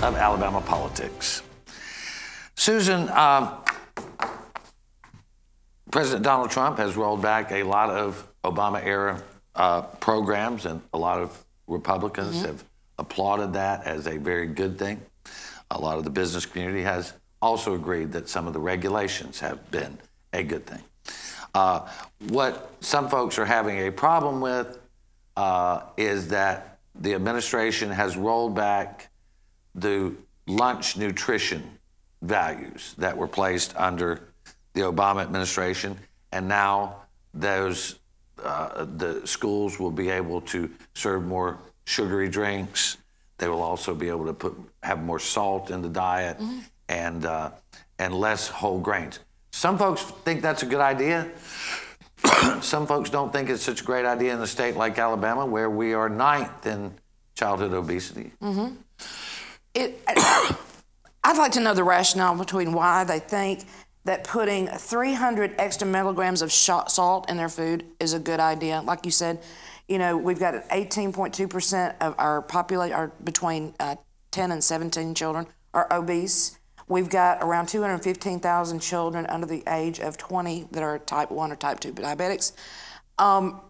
Of 0.03 0.15
Alabama 0.15 0.61
politics. 0.61 1.43
Susan, 2.55 3.07
um, 3.09 3.55
President 5.91 6.23
Donald 6.23 6.49
Trump 6.49 6.77
has 6.77 6.95
rolled 6.95 7.21
back 7.21 7.51
a 7.51 7.61
lot 7.61 7.91
of 7.91 8.27
Obama 8.43 8.83
era 8.83 9.21
uh, 9.55 9.81
programs, 9.81 10.65
and 10.65 10.81
a 10.93 10.97
lot 10.97 11.19
of 11.19 11.45
Republicans 11.67 12.41
have 12.43 12.63
applauded 12.97 13.53
that 13.53 13.85
as 13.85 14.07
a 14.07 14.17
very 14.17 14.47
good 14.47 14.79
thing. 14.79 14.99
A 15.69 15.79
lot 15.79 15.99
of 15.99 16.03
the 16.03 16.09
business 16.09 16.47
community 16.47 16.81
has 16.81 17.13
also 17.39 17.75
agreed 17.75 18.11
that 18.13 18.27
some 18.27 18.47
of 18.47 18.53
the 18.53 18.59
regulations 18.59 19.39
have 19.39 19.69
been 19.69 19.99
a 20.33 20.41
good 20.41 20.65
thing. 20.65 20.81
Uh, 21.53 21.87
what 22.29 22.71
some 22.79 23.07
folks 23.07 23.37
are 23.37 23.45
having 23.45 23.77
a 23.87 23.91
problem 23.91 24.41
with 24.41 24.79
uh, 25.37 25.81
is 25.95 26.29
that 26.29 26.79
the 26.95 27.13
administration 27.13 27.91
has 27.91 28.17
rolled 28.17 28.55
back 28.55 29.10
the 29.75 30.13
lunch 30.47 30.97
nutrition 30.97 31.77
values 32.21 32.93
that 32.97 33.15
were 33.15 33.27
placed 33.27 33.75
under 33.75 34.21
the 34.73 34.81
Obama 34.81 35.21
administration, 35.21 35.97
and 36.31 36.47
now 36.47 36.97
those 37.33 37.99
uh, 38.43 38.85
the 38.97 39.25
schools 39.25 39.79
will 39.79 39.91
be 39.91 40.09
able 40.09 40.41
to 40.41 40.69
serve 40.95 41.23
more 41.23 41.57
sugary 41.85 42.29
drinks. 42.29 42.97
They 43.37 43.47
will 43.47 43.61
also 43.61 43.93
be 43.93 44.07
able 44.09 44.25
to 44.25 44.33
put 44.33 44.57
have 44.83 45.01
more 45.03 45.19
salt 45.19 45.71
in 45.71 45.81
the 45.81 45.89
diet 45.89 46.39
and 46.89 47.25
uh, 47.25 47.51
and 47.99 48.13
less 48.13 48.47
whole 48.47 48.79
grains. 48.79 49.19
Some 49.51 49.77
folks 49.77 50.01
think 50.01 50.41
that's 50.41 50.63
a 50.63 50.65
good 50.65 50.79
idea. 50.81 51.29
Some 52.61 52.87
folks 52.87 53.09
don't 53.09 53.33
think 53.33 53.49
it's 53.49 53.63
such 53.63 53.81
a 53.81 53.83
great 53.83 54.05
idea 54.05 54.33
in 54.33 54.39
a 54.41 54.47
state 54.47 54.75
like 54.75 54.97
Alabama, 54.97 55.45
where 55.45 55.69
we 55.69 55.93
are 55.93 56.07
ninth 56.07 56.65
in 56.65 56.93
childhood 57.35 57.73
obesity. 57.73 58.31
It, 59.73 60.01
I'd 61.23 61.37
like 61.37 61.51
to 61.53 61.59
know 61.59 61.73
the 61.73 61.83
rationale 61.83 62.35
between 62.35 62.73
why 62.73 63.03
they 63.03 63.19
think 63.19 63.65
that 64.05 64.23
putting 64.23 64.67
300 64.67 65.55
extra 65.59 65.87
milligrams 65.87 66.41
of 66.41 66.51
salt 66.51 67.29
in 67.29 67.37
their 67.37 67.49
food 67.49 67.85
is 67.99 68.13
a 68.13 68.19
good 68.19 68.39
idea. 68.39 68.81
Like 68.81 69.05
you 69.05 69.11
said, 69.11 69.41
you 69.87 69.99
know, 69.99 70.17
we've 70.17 70.39
got 70.39 70.55
18.2% 70.69 71.95
of 72.01 72.15
our 72.17 72.41
population, 72.41 72.95
are 72.95 73.11
between 73.23 73.75
uh, 73.79 73.95
10 74.31 74.51
and 74.51 74.63
17 74.63 75.13
children 75.13 75.45
are 75.73 75.87
obese. 75.91 76.57
We've 76.87 77.09
got 77.09 77.41
around 77.41 77.67
215,000 77.67 78.79
children 78.79 79.25
under 79.27 79.45
the 79.45 79.63
age 79.67 79.99
of 79.99 80.17
20 80.17 80.67
that 80.71 80.83
are 80.83 80.99
type 80.99 81.31
1 81.31 81.51
or 81.51 81.55
type 81.55 81.79
2 81.79 81.93
diabetics. 81.93 82.53
Um, 83.17 83.61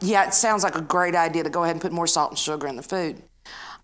yeah, 0.00 0.26
it 0.26 0.34
sounds 0.34 0.64
like 0.64 0.74
a 0.74 0.80
great 0.80 1.14
idea 1.14 1.44
to 1.44 1.50
go 1.50 1.62
ahead 1.62 1.76
and 1.76 1.80
put 1.80 1.92
more 1.92 2.06
salt 2.06 2.32
and 2.32 2.38
sugar 2.38 2.66
in 2.66 2.76
the 2.76 2.82
food. 2.82 3.22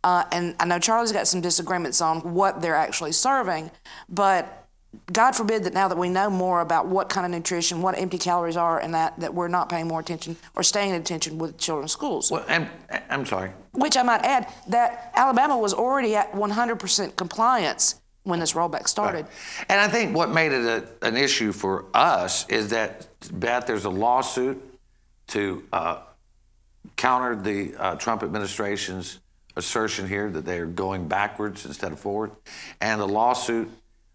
Uh, 0.05 0.25
and 0.33 0.57
I 0.59 0.65
know 0.65 0.79
Charlie's 0.79 1.13
got 1.13 1.29
some 1.29 1.41
disagreements 1.41 2.01
on 2.01 2.35
what 2.35 2.61
they're 2.61 2.75
actually 2.75 3.13
serving, 3.13 3.71
but 4.09 4.63
God 5.11 5.33
forbid 5.33 5.65
that 5.65 5.73
now 5.73 5.89
that 5.89 5.97
we 5.97 6.09
know 6.09 6.29
more 6.29 6.61
about 6.61 6.87
what 6.87 7.09
kind 7.09 7.25
of 7.25 7.33
nutrition, 7.33 7.81
what 7.81 7.97
empty 7.97 8.19
calories 8.19 8.57
are, 8.57 8.79
and 8.79 8.93
that, 8.95 9.19
that 9.21 9.33
we're 9.33 9.49
not 9.49 9.69
paying 9.69 9.89
more 9.89 10.01
attention 10.01 10.37
or 10.55 10.63
staying 10.63 10.93
attention 10.93 11.39
with 11.39 11.57
children's 11.57 11.93
schools. 11.93 12.31
Well, 12.31 12.45
and 12.49 12.69
I'm 13.09 13.25
sorry. 13.25 13.53
Which 13.73 13.97
I 13.97 14.03
might 14.03 14.23
add 14.23 14.53
that 14.69 15.13
Alabama 15.15 15.57
was 15.57 15.73
already 15.73 16.15
at 16.15 16.33
100% 16.33 17.17
compliance 17.17 18.01
when 18.25 18.39
this 18.39 18.53
rollback 18.53 18.87
started. 18.87 19.27
And 19.69 19.81
I 19.81 19.89
think 19.89 20.15
what 20.15 20.31
made 20.31 20.53
it 20.53 20.65
a, 20.65 20.87
an 21.07 21.17
issue 21.17 21.53
for 21.53 21.87
us 21.95 22.47
is 22.49 22.69
that, 22.71 23.09
Beth, 23.33 23.67
there's 23.67 23.87
a 23.87 23.91
lawsuit 23.91 24.63
to 25.29 25.65
uh, 25.73 26.01
counter 26.97 27.35
the 27.35 27.75
uh, 27.77 27.95
Trump 27.97 28.23
administration's 28.23 29.21
assertion 29.57 30.09
here 30.09 30.31
that 30.31 30.45
they 30.45 30.59
are 30.59 30.67
going 30.67 31.09
backwards 31.09 31.67
instead 31.67 31.93
of 31.93 32.01
forward. 32.01 32.31
And 32.81 33.01
the 33.01 33.09
lawsuit 33.09 33.71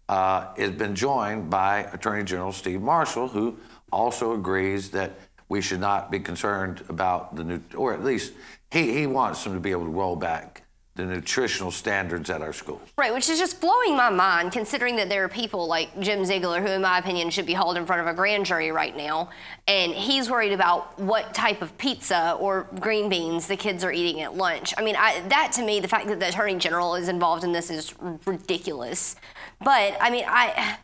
uh, 0.08 0.54
has 0.56 0.70
been 0.72 0.94
joined 0.94 1.50
by 1.50 1.80
Attorney 1.92 2.24
General 2.24 2.52
Steve 2.52 2.80
Marshall, 2.80 3.28
who 3.28 3.58
also 3.92 4.34
agrees 4.34 4.90
that 4.90 5.12
we 5.48 5.60
should 5.60 5.80
not 5.80 6.10
be 6.10 6.20
concerned 6.20 6.84
about 6.88 7.36
the 7.36 7.44
new, 7.44 7.60
or 7.74 7.94
at 7.94 8.04
least 8.04 8.32
he, 8.70 8.92
he 8.92 9.06
wants 9.06 9.44
them 9.44 9.54
to 9.54 9.60
be 9.60 9.70
able 9.70 9.84
to 9.84 9.90
roll 9.90 10.16
back 10.16 10.57
the 10.98 11.06
nutritional 11.06 11.70
standards 11.70 12.28
at 12.28 12.42
our 12.42 12.52
schools. 12.52 12.80
Right, 12.98 13.14
which 13.14 13.28
is 13.28 13.38
just 13.38 13.60
blowing 13.60 13.96
my 13.96 14.10
mind 14.10 14.50
considering 14.50 14.96
that 14.96 15.08
there 15.08 15.22
are 15.22 15.28
people 15.28 15.68
like 15.68 15.98
Jim 16.00 16.24
Ziegler, 16.24 16.60
who, 16.60 16.66
in 16.66 16.82
my 16.82 16.98
opinion, 16.98 17.30
should 17.30 17.46
be 17.46 17.54
hauled 17.54 17.76
in 17.76 17.86
front 17.86 18.02
of 18.02 18.08
a 18.08 18.12
grand 18.12 18.44
jury 18.44 18.72
right 18.72 18.96
now. 18.96 19.30
And 19.68 19.92
he's 19.92 20.28
worried 20.28 20.50
about 20.52 20.98
what 20.98 21.32
type 21.32 21.62
of 21.62 21.78
pizza 21.78 22.36
or 22.40 22.66
green 22.80 23.08
beans 23.08 23.46
the 23.46 23.56
kids 23.56 23.84
are 23.84 23.92
eating 23.92 24.22
at 24.22 24.34
lunch. 24.34 24.74
I 24.76 24.82
mean, 24.82 24.96
I, 24.98 25.20
that 25.28 25.52
to 25.52 25.62
me, 25.62 25.78
the 25.78 25.86
fact 25.86 26.08
that 26.08 26.18
the 26.18 26.28
Attorney 26.28 26.56
General 26.56 26.96
is 26.96 27.08
involved 27.08 27.44
in 27.44 27.52
this 27.52 27.70
is 27.70 27.94
ridiculous. 28.26 29.14
But, 29.60 29.96
I 30.00 30.10
mean, 30.10 30.24
I. 30.26 30.78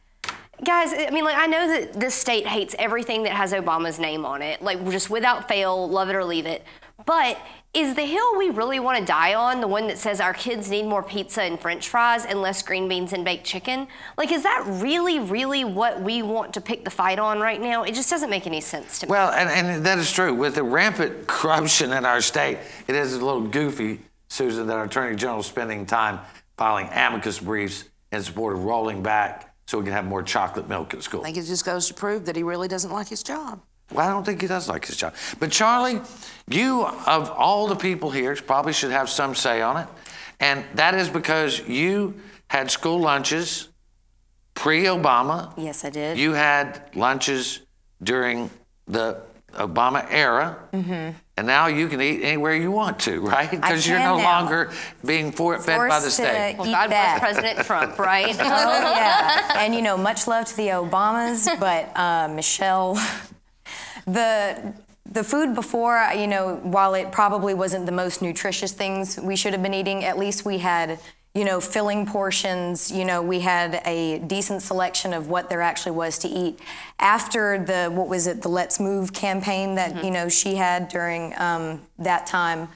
Guys, 0.65 0.93
I 0.93 1.11
mean, 1.11 1.25
like, 1.25 1.37
I 1.37 1.47
know 1.47 1.67
that 1.67 1.95
this 1.95 2.15
state 2.15 2.47
hates 2.47 2.77
everything 2.79 3.25
that 3.25 3.33
has 3.33 3.53
Obama's 3.53 3.99
name 3.99 4.25
on 4.25 4.41
it, 4.41 4.63
like, 4.63 4.83
just 4.89 5.11
without 5.11 5.49
fail, 5.49 5.89
love 5.89 6.09
it 6.09 6.15
or 6.15 6.25
leave 6.25 6.47
it. 6.47 6.65
But 7.05 7.37
is 7.75 7.95
the 7.97 8.05
hill 8.05 8.39
we 8.39 8.51
really 8.51 8.79
want 8.79 8.99
to 8.99 9.05
die 9.05 9.35
on 9.35 9.61
the 9.61 9.67
one 9.67 9.89
that 9.89 9.99
says 9.99 10.21
our 10.21 10.33
kids 10.33 10.71
need 10.71 10.87
more 10.87 11.03
pizza 11.03 11.43
and 11.43 11.59
french 11.59 11.89
fries 11.89 12.25
and 12.25 12.41
less 12.41 12.63
green 12.63 12.89
beans 12.89 13.13
and 13.13 13.25
baked 13.25 13.45
chicken? 13.45 13.89
Like, 14.17 14.31
is 14.31 14.45
that 14.45 14.63
really, 14.67 15.19
really 15.19 15.65
what 15.65 16.01
we 16.01 16.23
want 16.23 16.55
to 16.55 16.61
pick 16.61 16.85
the 16.85 16.91
fight 16.91 17.19
on 17.19 17.41
right 17.41 17.61
now? 17.61 17.83
It 17.83 17.95
just 17.95 18.09
doesn't 18.09 18.31
make 18.31 18.47
any 18.47 18.61
sense 18.61 19.01
to 19.01 19.07
me. 19.07 19.11
Well, 19.11 19.33
and, 19.33 19.51
and 19.51 19.85
that 19.85 19.99
is 19.99 20.13
true. 20.13 20.33
With 20.33 20.55
the 20.55 20.63
rampant 20.63 21.27
corruption 21.27 21.93
in 21.93 22.05
our 22.05 22.21
state, 22.21 22.59
it 22.87 22.95
is 22.95 23.15
a 23.15 23.25
little 23.25 23.47
goofy, 23.47 24.01
Susan, 24.29 24.67
that 24.69 24.77
our 24.77 24.85
Attorney 24.85 25.17
General 25.17 25.41
is 25.41 25.47
spending 25.47 25.85
time 25.85 26.21
filing 26.57 26.89
amicus 26.93 27.41
briefs 27.41 27.85
in 28.13 28.23
support 28.23 28.55
of 28.55 28.65
rolling 28.65 29.03
back 29.03 29.53
so 29.67 29.79
we 29.79 29.85
can 29.85 29.93
have 29.93 30.05
more 30.05 30.23
chocolate 30.23 30.69
milk 30.69 30.95
at 30.95 31.03
school. 31.03 31.23
I 31.23 31.25
think 31.25 31.39
it 31.39 31.45
just 31.45 31.65
goes 31.65 31.89
to 31.89 31.95
prove 31.95 32.27
that 32.27 32.37
he 32.37 32.43
really 32.43 32.69
doesn't 32.69 32.93
like 32.93 33.09
his 33.09 33.23
job. 33.23 33.61
Well, 33.93 34.09
I 34.09 34.11
don't 34.13 34.25
think 34.25 34.41
he 34.41 34.47
does 34.47 34.69
like 34.69 34.87
his 34.87 34.97
job. 34.97 35.15
But 35.39 35.51
Charlie, 35.51 36.01
you 36.49 36.85
of 36.85 37.31
all 37.31 37.67
the 37.67 37.77
people 37.77 38.11
here 38.11 38.35
probably 38.37 38.73
should 38.73 38.91
have 38.91 39.09
some 39.09 39.35
say 39.35 39.61
on 39.63 39.77
it. 39.77 39.89
And 40.41 40.65
that 40.75 40.95
is 40.95 41.09
because 41.09 41.67
you 41.69 42.15
had 42.49 42.71
school 42.71 42.99
lunches 42.99 43.69
pre-Obama. 44.55 45.53
Yes, 45.57 45.85
I 45.85 45.91
did. 45.91 46.19
You 46.19 46.33
had 46.33 46.83
lunches 46.95 47.61
during 48.03 48.51
the 48.87 49.21
Obama 49.55 50.07
era. 50.11 50.59
Mm-hmm. 50.73 51.17
And 51.37 51.47
now 51.47 51.67
you 51.67 51.89
can 51.89 52.01
eat 52.01 52.23
anywhere 52.23 52.55
you 52.55 52.71
want 52.71 52.99
to, 53.01 53.21
right? 53.27 53.51
Because 53.51 53.87
you're 53.87 53.99
no 53.99 54.17
now. 54.17 54.25
longer 54.25 54.71
being 55.05 55.33
for, 55.33 55.59
fed 55.59 55.79
by 55.79 55.99
the 55.99 56.03
Forced 56.03 56.05
to 56.05 56.11
state. 56.23 56.57
well, 56.59 56.69
eat 56.69 56.73
God 56.73 56.91
that. 56.91 57.21
bless 57.21 57.33
President 57.35 57.67
Trump, 57.67 57.99
right? 57.99 58.37
Oh 58.41 58.91
yeah, 58.91 59.59
and 59.65 59.75
you 59.75 59.83
know, 59.83 59.97
much 59.97 60.27
love 60.29 60.47
to 60.47 60.57
the 60.57 60.69
Obamas, 60.69 61.49
but 61.59 61.97
uh, 61.99 62.29
Michelle, 62.29 62.97
the 64.07 64.75
the 65.11 65.23
food 65.23 65.55
before, 65.55 66.11
you 66.17 66.27
know, 66.27 66.57
while 66.63 66.95
it 66.95 67.13
probably 67.13 67.55
wasn't 67.55 67.87
the 67.87 67.93
most 67.93 68.23
nutritious 68.23 68.73
things 68.73 69.19
we 69.21 69.37
should 69.37 69.53
have 69.53 69.63
been 69.63 69.75
eating, 69.75 70.03
at 70.03 70.19
least 70.19 70.47
we 70.47 70.59
had, 70.59 70.99
you 71.35 71.45
know, 71.45 71.61
filling 71.61 72.07
portions. 72.07 72.91
You 72.91 73.05
know, 73.05 73.21
we 73.21 73.41
had 73.41 73.83
a 73.85 74.21
decent 74.21 74.63
selection 74.63 75.13
of 75.13 75.29
what 75.29 75.51
there 75.51 75.61
actually 75.61 75.93
was 75.93 76.19
to 76.21 76.29
eat. 76.29 76.59
After 76.99 77.63
the 77.63 77.91
what 77.93 78.09
was 78.09 78.27
it, 78.27 78.43
the 78.43 78.49
Let's 78.49 78.81
Move 78.81 79.13
campaign 79.13 79.75
that 79.75 80.03
you 80.03 80.11
know 80.11 80.29
she 80.29 80.57
had 80.57 80.89
during 80.89 81.39
um, 81.39 81.83
that 81.99 82.27
time, 82.27 82.69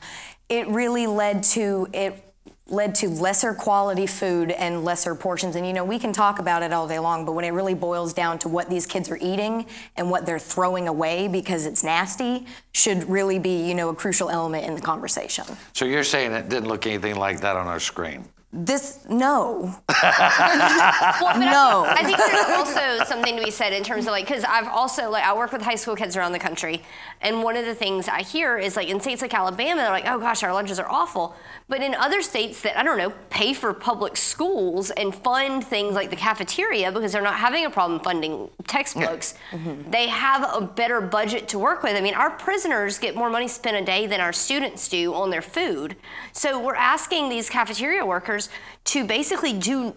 it 0.49 0.69
really 0.69 1.07
led 1.07 1.43
to 1.45 1.89
it 1.93 2.28
led 2.69 2.95
to 2.97 3.09
lesser 3.09 3.55
quality 3.55 4.07
food 4.07 4.51
and 4.51 4.85
lesser 4.85 5.15
portions. 5.15 5.57
And 5.57 5.67
you 5.67 5.73
know, 5.73 5.85
we 5.85 5.99
can 5.99 6.13
talk 6.13 6.39
about 6.39 6.63
it 6.63 6.73
all 6.73 6.87
day 6.87 6.99
long, 6.99 7.25
but 7.25 7.33
when 7.33 7.45
it 7.45 7.51
really 7.51 7.75
boils 7.75 8.13
down 8.13 8.39
to 8.41 8.49
what 8.49 8.69
these 8.69 8.87
kids 8.87 9.11
are 9.11 9.19
eating 9.21 9.67
and 9.97 10.11
what 10.11 10.27
they're 10.27 10.39
throwing 10.39 10.89
away 10.89 11.29
because 11.29 11.67
it's 11.67 11.83
nasty, 11.83 12.47
should 12.73 13.09
really 13.09 13.39
be, 13.39 13.67
you 13.67 13.75
know, 13.75 13.89
a 13.89 13.95
crucial 13.95 14.29
element 14.29 14.67
in 14.67 14.75
the 14.75 14.81
conversation. 14.81 15.45
So 15.73 15.85
you're 15.85 16.05
saying 16.05 16.33
it 16.33 16.49
didn't 16.49 16.69
look 16.69 16.87
anything 16.87 17.17
like 17.17 17.41
that 17.41 17.57
on 17.57 17.67
our 17.67 17.81
screen? 17.81 18.25
This, 18.53 19.05
no. 19.09 19.75
Well, 21.21 21.39
No. 21.39 21.85
I, 21.87 21.97
I 21.99 22.05
think 22.05 22.19
there's 22.19 22.51
also 22.57 23.05
something 23.05 23.37
to 23.37 23.45
be 23.45 23.51
said 23.51 23.73
in 23.73 23.83
terms 23.83 24.07
of 24.07 24.13
like, 24.13 24.27
because 24.27 24.45
I've 24.45 24.69
also 24.69 25.11
like 25.11 25.25
I 25.25 25.35
work 25.37 25.53
with 25.53 25.63
high 25.63 25.75
school 25.75 25.97
kids 25.97 26.17
around 26.17 26.33
the 26.33 26.39
country, 26.39 26.83
and 27.21 27.43
one 27.43 27.57
of 27.57 27.65
the 27.65 27.75
things 27.75 28.09
I 28.09 28.23
hear 28.23 28.59
is 28.59 28.77
like 28.77 28.89
in 28.89 29.01
states 29.01 29.23
like 29.23 29.35
Alabama, 29.35 29.83
they're 29.83 29.91
like, 29.91 30.07
oh 30.07 30.19
gosh, 30.19 30.43
our 30.43 30.53
lunches 30.53 30.79
are 30.79 30.89
awful. 30.89 31.35
But 31.69 31.83
in 31.83 31.95
other 31.95 32.23
states 32.23 32.63
that 32.63 32.79
I 32.79 32.83
don't 32.83 32.99
know 32.99 33.13
pay 33.31 33.53
for 33.53 33.75
public 33.75 34.17
schools 34.17 34.91
and 34.91 35.15
fund 35.15 35.65
things 35.65 35.95
like 35.95 36.11
the 36.11 36.17
cafeteria 36.17 36.91
because 36.93 37.13
they're 37.13 37.23
not 37.23 37.37
having 37.37 37.65
a 37.65 37.71
problem 37.71 38.01
funding 38.01 38.49
textbooks, 38.67 39.35
mm-hmm. 39.51 39.91
they 39.91 40.09
have 40.09 40.49
a 40.55 40.61
better 40.61 41.01
budget 41.01 41.49
to 41.49 41.59
work 41.59 41.83
with. 41.83 41.95
I 41.95 42.01
mean, 42.01 42.15
our 42.15 42.31
prisoners 42.31 42.99
get 42.99 43.15
more 43.15 43.31
money 43.31 43.49
spent 43.49 43.77
a 43.77 43.85
day 43.85 44.07
than 44.07 44.21
our 44.21 44.33
students 44.33 44.89
do 44.89 45.15
on 45.15 45.31
their 45.31 45.43
food. 45.43 45.97
So 46.33 46.59
we're 46.59 46.75
asking 46.75 47.29
these 47.29 47.51
cafeteria 47.51 48.05
workers 48.07 48.49
to 48.89 49.05
basically 49.05 49.53
do 49.53 49.95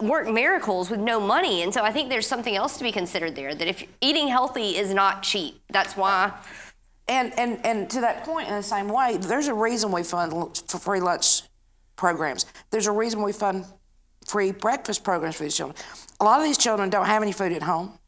work 0.00 0.28
miracles 0.28 0.88
with 0.88 1.00
no 1.00 1.18
money. 1.18 1.62
And 1.62 1.74
so 1.74 1.82
I 1.82 1.90
think 1.90 2.08
there's 2.08 2.26
something 2.26 2.54
else 2.54 2.78
to 2.78 2.84
be 2.84 2.92
considered 2.92 3.34
there 3.34 3.52
that 3.52 3.66
if 3.66 3.82
eating 4.00 4.28
healthy 4.28 4.76
is 4.76 4.94
not 4.94 5.24
cheap, 5.24 5.60
that's 5.70 5.96
why. 5.96 6.32
And, 7.08 7.36
and, 7.36 7.58
and 7.66 7.90
to 7.90 8.00
that 8.00 8.22
point, 8.24 8.46
in 8.48 8.54
the 8.54 8.62
same 8.62 8.88
way, 8.88 9.16
there's 9.16 9.48
a 9.48 9.54
reason 9.54 9.90
we 9.90 10.04
fund 10.04 10.56
for 10.68 10.78
free 10.78 11.00
lunch 11.00 11.42
programs. 11.96 12.46
There's 12.70 12.86
a 12.86 12.92
reason 12.92 13.22
we 13.22 13.32
fund 13.32 13.64
free 14.24 14.52
breakfast 14.52 15.02
programs 15.02 15.34
for 15.34 15.42
these 15.42 15.56
children. 15.56 15.76
A 16.20 16.24
lot 16.24 16.38
of 16.38 16.44
these 16.44 16.58
children 16.58 16.90
don't 16.90 17.06
have 17.06 17.22
any 17.22 17.32
food 17.32 17.50
at 17.52 17.62
home. 17.62 17.98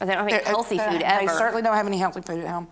Or 0.00 0.06
they 0.06 0.14
don't 0.14 0.28
have 0.28 0.40
any 0.40 0.44
uh, 0.44 0.48
healthy 0.48 0.76
they- 0.76 0.90
food 0.90 1.00
They 1.02 1.04
ever. 1.04 1.28
certainly 1.38 1.62
don't 1.62 1.76
have 1.76 1.86
any 1.86 1.98
healthy 1.98 2.20
food 2.20 2.40
at 2.42 2.48
home. 2.48 2.66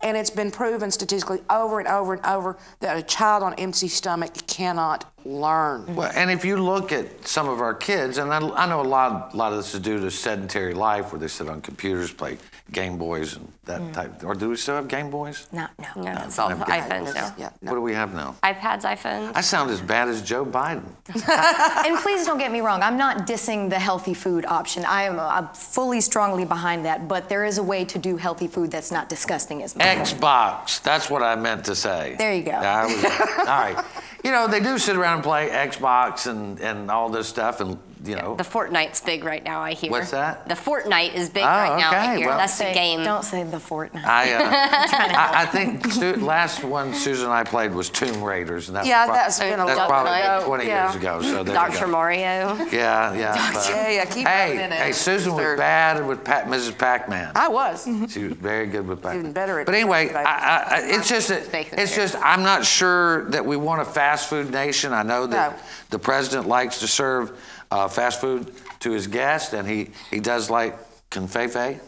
And 0.00 0.16
it's 0.16 0.30
been 0.30 0.52
proven 0.52 0.92
statistically 0.92 1.40
over 1.50 1.80
and 1.80 1.88
over 1.88 2.14
and 2.14 2.24
over 2.24 2.56
that 2.78 2.96
a 2.96 3.02
child 3.02 3.42
on 3.42 3.54
empty 3.54 3.88
stomach 3.88 4.46
cannot 4.46 5.12
learn. 5.26 5.94
Well, 5.94 6.10
and 6.14 6.30
if 6.30 6.44
you 6.44 6.56
look 6.56 6.92
at 6.92 7.26
some 7.26 7.48
of 7.48 7.60
our 7.60 7.74
kids, 7.74 8.18
and 8.18 8.32
I, 8.32 8.38
I 8.50 8.66
know 8.66 8.80
a 8.80 8.82
lot, 8.82 9.34
a 9.34 9.36
lot 9.36 9.52
of 9.52 9.58
this 9.58 9.74
is 9.74 9.80
due 9.80 9.98
to 10.00 10.10
sedentary 10.10 10.74
life, 10.74 11.12
where 11.12 11.18
they 11.18 11.28
sit 11.28 11.48
on 11.48 11.60
computers, 11.60 12.12
play 12.12 12.38
Game 12.72 12.98
Boys 12.98 13.36
and 13.36 13.52
that 13.66 13.80
mm. 13.80 13.92
type. 13.92 14.24
Or 14.24 14.34
do 14.34 14.48
we 14.48 14.56
still 14.56 14.74
have 14.74 14.88
Game 14.88 15.08
Boys? 15.08 15.46
No, 15.52 15.66
no. 15.78 16.02
No, 16.02 16.22
it's 16.24 16.38
all 16.38 16.48
don't 16.48 16.58
have 16.58 16.68
iPhones 16.68 17.04
Boys. 17.06 17.14
now. 17.14 17.34
Yeah, 17.38 17.50
What 17.60 17.74
do 17.74 17.80
we 17.80 17.94
have 17.94 18.12
now? 18.12 18.34
iPads, 18.42 18.82
iPhones. 18.82 19.32
I 19.36 19.40
sound 19.40 19.70
as 19.70 19.80
bad 19.80 20.08
as 20.08 20.20
Joe 20.22 20.44
Biden. 20.44 20.84
and 21.86 21.98
please 21.98 22.26
don't 22.26 22.38
get 22.38 22.50
me 22.50 22.60
wrong, 22.60 22.82
I'm 22.82 22.96
not 22.96 23.26
dissing 23.26 23.70
the 23.70 23.78
healthy 23.78 24.14
food 24.14 24.44
option. 24.46 24.84
I 24.84 25.04
am 25.04 25.20
I'm 25.20 25.48
fully 25.48 26.00
strongly 26.00 26.44
behind 26.44 26.84
that, 26.86 27.06
but 27.06 27.28
there 27.28 27.44
is 27.44 27.58
a 27.58 27.62
way 27.62 27.84
to 27.84 27.98
do 27.98 28.16
healthy 28.16 28.48
food 28.48 28.70
that's 28.70 28.90
not 28.90 29.08
disgusting 29.08 29.62
as 29.62 29.76
much. 29.76 29.86
Xbox. 29.86 30.82
That's 30.82 31.08
what 31.08 31.22
I 31.22 31.36
meant 31.36 31.64
to 31.66 31.74
say. 31.74 32.16
There 32.18 32.34
you 32.34 32.42
go. 32.42 32.52
I 32.52 32.86
was- 32.86 33.04
all 33.38 33.44
right. 33.46 33.84
You 34.26 34.32
know, 34.32 34.48
they 34.48 34.58
do 34.58 34.76
sit 34.76 34.96
around 34.96 35.14
and 35.14 35.22
play 35.22 35.50
Xbox 35.50 36.26
and, 36.26 36.58
and 36.58 36.90
all 36.90 37.08
this 37.08 37.28
stuff, 37.28 37.60
and 37.60 37.78
you 38.04 38.16
know. 38.16 38.36
The 38.36 38.44
Fortnite's 38.44 39.00
big 39.00 39.24
right 39.24 39.42
now, 39.42 39.60
I 39.60 39.72
hear. 39.72 39.90
What's 39.90 40.10
that? 40.10 40.48
The 40.48 40.54
Fortnite 40.54 41.14
is 41.14 41.30
big 41.30 41.42
Oh, 41.44 41.46
right 41.46 41.78
now, 41.78 41.90
I 41.90 42.04
okay, 42.12 42.16
hear. 42.18 42.28
well- 42.28 42.38
That's 42.38 42.58
the 42.58 42.64
game. 42.72 43.02
Don't 43.04 43.24
say 43.24 43.42
the 43.42 43.56
Fortnite. 43.58 44.04
I, 44.04 44.32
uh, 44.32 44.40
I, 44.50 45.42
I 45.42 45.46
think 45.46 45.86
Su- 45.92 46.14
last 46.16 46.62
one 46.64 46.92
Susan 46.94 47.26
and 47.26 47.34
I 47.34 47.44
played 47.44 47.72
was 47.72 47.88
Tomb 47.90 48.22
Raiders, 48.22 48.68
and 48.68 48.76
that 48.76 48.86
Yeah, 48.86 49.06
was 49.06 49.14
that's 49.16 49.38
been 49.38 49.60
a 49.60 49.66
that's 49.66 49.78
long 49.78 49.88
probably 49.88 50.10
time 50.12 50.38
ago. 50.40 50.46
20 50.46 50.66
Yeah. 50.66 50.84
years 50.84 50.96
ago. 50.96 51.22
So 51.22 51.42
there 51.42 51.54
you 51.54 51.72
Dr. 51.72 51.86
Mario. 51.88 52.54
Yeah, 52.70 53.14
yeah. 53.14 53.50
but- 53.54 53.68
Yeah, 53.68 53.88
yeah, 53.90 54.04
keep 54.04 54.26
hey, 54.26 54.56
running 54.56 54.72
it. 54.72 54.82
hey, 54.82 54.92
Susan 54.92 55.32
was 55.32 55.42
Sir. 55.42 55.56
bad 55.56 56.06
with 56.06 56.24
Pat, 56.24 56.46
Mrs. 56.46 56.76
Pac-Man. 56.76 57.32
I 57.34 57.48
was. 57.48 57.84
She 58.08 58.24
was 58.24 58.32
very 58.34 58.66
good 58.66 58.86
with 58.86 59.02
Pac-Man. 59.02 59.20
Even 59.20 59.32
better 59.32 59.60
at 59.60 59.66
But 59.66 59.74
anyway, 59.74 60.12
I, 60.12 60.22
I, 60.22 60.76
I- 60.76 60.82
it's 60.84 61.08
just 61.08 61.28
that, 61.28 61.42
it's 61.72 61.94
just 61.94 62.14
I'm 62.16 62.42
not 62.42 62.64
sure 62.64 63.24
that 63.30 63.44
we 63.44 63.56
want 63.56 63.80
a 63.82 63.84
fast 63.84 64.28
food 64.28 64.50
nation. 64.50 64.92
I 64.92 65.02
know 65.02 65.26
that 65.26 65.52
No. 65.52 65.58
the 65.90 65.98
president 65.98 66.46
likes 66.48 66.80
to 66.80 66.88
serve 66.88 67.32
uh, 67.70 67.88
fast 67.88 68.20
food 68.20 68.52
to 68.80 68.90
his 68.92 69.06
guests, 69.06 69.52
and 69.52 69.66
he 69.68 69.90
he 70.10 70.20
does 70.20 70.50
like 70.50 70.76
confefe. 71.10 71.80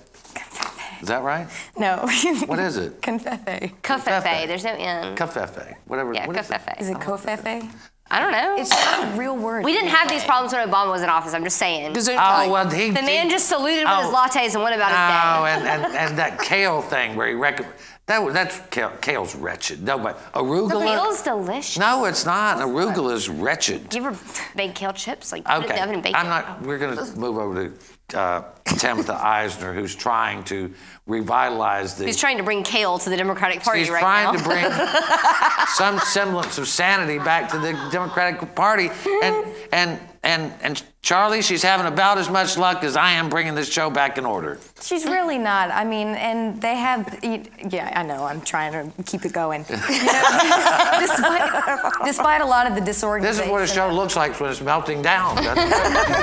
Is 1.01 1.09
that 1.09 1.23
right? 1.23 1.47
No. 1.77 2.09
What 2.47 2.59
is 2.59 2.77
it? 2.77 3.01
Confefe. 3.03 3.73
Covfefe. 3.83 4.47
There's 4.49 4.65
no 4.65 4.73
N. 4.73 5.15
Covfefe. 5.17 5.77
Whatever. 5.87 6.13
Yeah, 6.13 6.27
what 6.27 6.37
is 6.37 6.51
it? 6.51 6.55
covfefe. 6.55 6.81
Is 6.81 6.89
it 6.89 6.97
covfefe? 6.97 7.71
I 8.11 8.21
don't 8.21 8.33
know. 8.33 8.57
It's 8.59 8.71
not 8.71 9.15
a 9.15 9.19
real 9.19 9.37
word. 9.37 9.65
we 9.65 9.73
didn't 9.73 9.91
have 9.91 10.09
these 10.09 10.25
problems 10.25 10.53
when 10.55 10.67
Obama 10.69 10.91
was 10.91 11.03
in 11.03 11.09
office. 11.11 11.35
I'm 11.35 11.45
just 11.45 11.59
saying. 11.59 11.93
Gesundheit. 11.95 12.47
Oh 12.47 12.51
well, 12.51 12.69
he 12.69 12.89
The 12.91 13.03
man 13.03 13.27
he- 13.27 13.31
just 13.31 13.49
saluted 13.49 13.85
with 13.85 13.99
his 13.99 14.07
Oh. 14.07 14.15
lattes 14.15 14.55
and 14.55 14.63
went 14.63 14.75
about 14.75 14.91
Oh, 14.93 15.45
his 15.45 15.63
day. 15.63 15.69
and, 15.71 15.85
and, 15.85 15.95
and 15.95 16.19
that 16.19 16.41
kale 16.41 16.81
thing 16.83 17.15
where 17.17 17.29
he 17.29 17.35
rec- 17.35 17.67
that 18.09 18.33
that's 18.33 18.61
kale, 18.71 18.91
kale's 19.03 19.35
wretched. 19.35 19.83
No, 19.83 19.99
but 19.99 20.33
arugula. 20.33 20.83
Kale's 20.85 21.23
delicious. 21.23 21.79
No, 21.79 22.07
it's 22.07 22.25
not. 22.25 22.57
Arugula 22.57 23.13
is 23.13 23.29
wretched. 23.29 23.91
Do 23.91 23.99
you 23.99 24.07
ever 24.07 24.19
make 24.57 24.75
kale 24.75 24.95
chips? 24.95 25.31
Like 25.31 25.45
put 25.45 25.65
it 25.65 25.71
in 25.71 25.77
the 25.77 25.83
oven 25.83 25.95
and 25.95 26.03
bake 26.03 26.15
I'm 26.17 26.27
it? 26.27 26.31
not. 26.31 26.63
We're 26.63 26.79
going 26.79 26.97
to 26.97 27.19
move 27.19 27.37
over 27.37 27.69
to 27.69 28.19
uh, 28.19 28.43
Tabitha 28.65 29.13
Isner, 29.13 29.75
who's 29.75 29.95
trying 29.95 30.43
to 30.45 30.73
revitalize 31.07 31.97
the. 31.97 32.07
He's 32.07 32.17
trying 32.17 32.39
to 32.39 32.43
bring 32.43 32.63
kale 32.63 32.99
to 32.99 33.11
the 33.11 33.17
Democratic 33.17 33.63
Party 33.63 33.91
right 33.91 34.01
trying 34.01 34.39
to 34.39 34.43
bring 34.43 34.65
some 35.75 35.99
semblance 35.99 36.57
of 36.57 36.67
sanity 36.67 37.19
back 37.19 37.51
to 37.51 37.59
the 37.59 37.73
Democratic 37.93 38.55
Party, 38.55 38.91
and 39.23 39.47
and 39.73 40.01
and 40.29 40.53
and 40.61 40.83
Charlie, 41.01 41.41
she's 41.41 41.63
having 41.63 41.87
about 41.87 42.19
as 42.19 42.29
much 42.29 42.59
luck 42.59 42.85
as 42.85 42.97
I 42.97 43.13
am 43.13 43.31
bringing 43.31 43.55
this 43.55 43.73
show 43.73 43.89
back 43.89 44.19
in 44.19 44.27
order. 44.27 44.59
She's 44.83 45.07
really 45.07 45.39
not. 45.39 45.71
I 45.71 45.85
mean, 45.85 46.09
and 46.09 46.61
they 46.61 46.77
have. 46.77 47.19
Yeah, 47.23 47.91
I 47.97 48.03
know. 48.03 48.25
I'm 48.25 48.43
trying 48.43 48.73
to 48.73 49.03
keep 49.05 49.25
it 49.25 49.33
going. 49.33 49.65
You 49.71 49.77
know, 49.79 50.99
despite, 51.01 51.93
despite 52.05 52.41
a 52.43 52.47
lot 52.47 52.67
of 52.67 52.75
the 52.75 52.83
disorganization. 52.83 53.39
This 53.39 53.47
is 53.47 53.51
what 53.51 53.63
a 53.63 53.67
show 53.67 53.91
looks 53.91 54.17
like 54.17 54.39
when 54.39 54.51
it's 54.51 54.61
melting 54.61 55.01
down. 55.01 55.37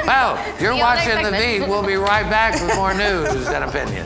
well, 0.05 0.37
you're 0.61 0.73
See 0.73 0.77
the 0.77 0.83
watching 0.83 1.15
next 1.15 1.29
the 1.29 1.37
segment. 1.37 1.65
V. 1.65 1.69
We'll 1.71 1.85
be 1.85 1.95
right 1.95 2.29
back 2.29 2.61
with 2.61 2.75
more 2.75 2.93
news 2.93 3.47
and 3.47 3.63
opinion. 3.63 4.05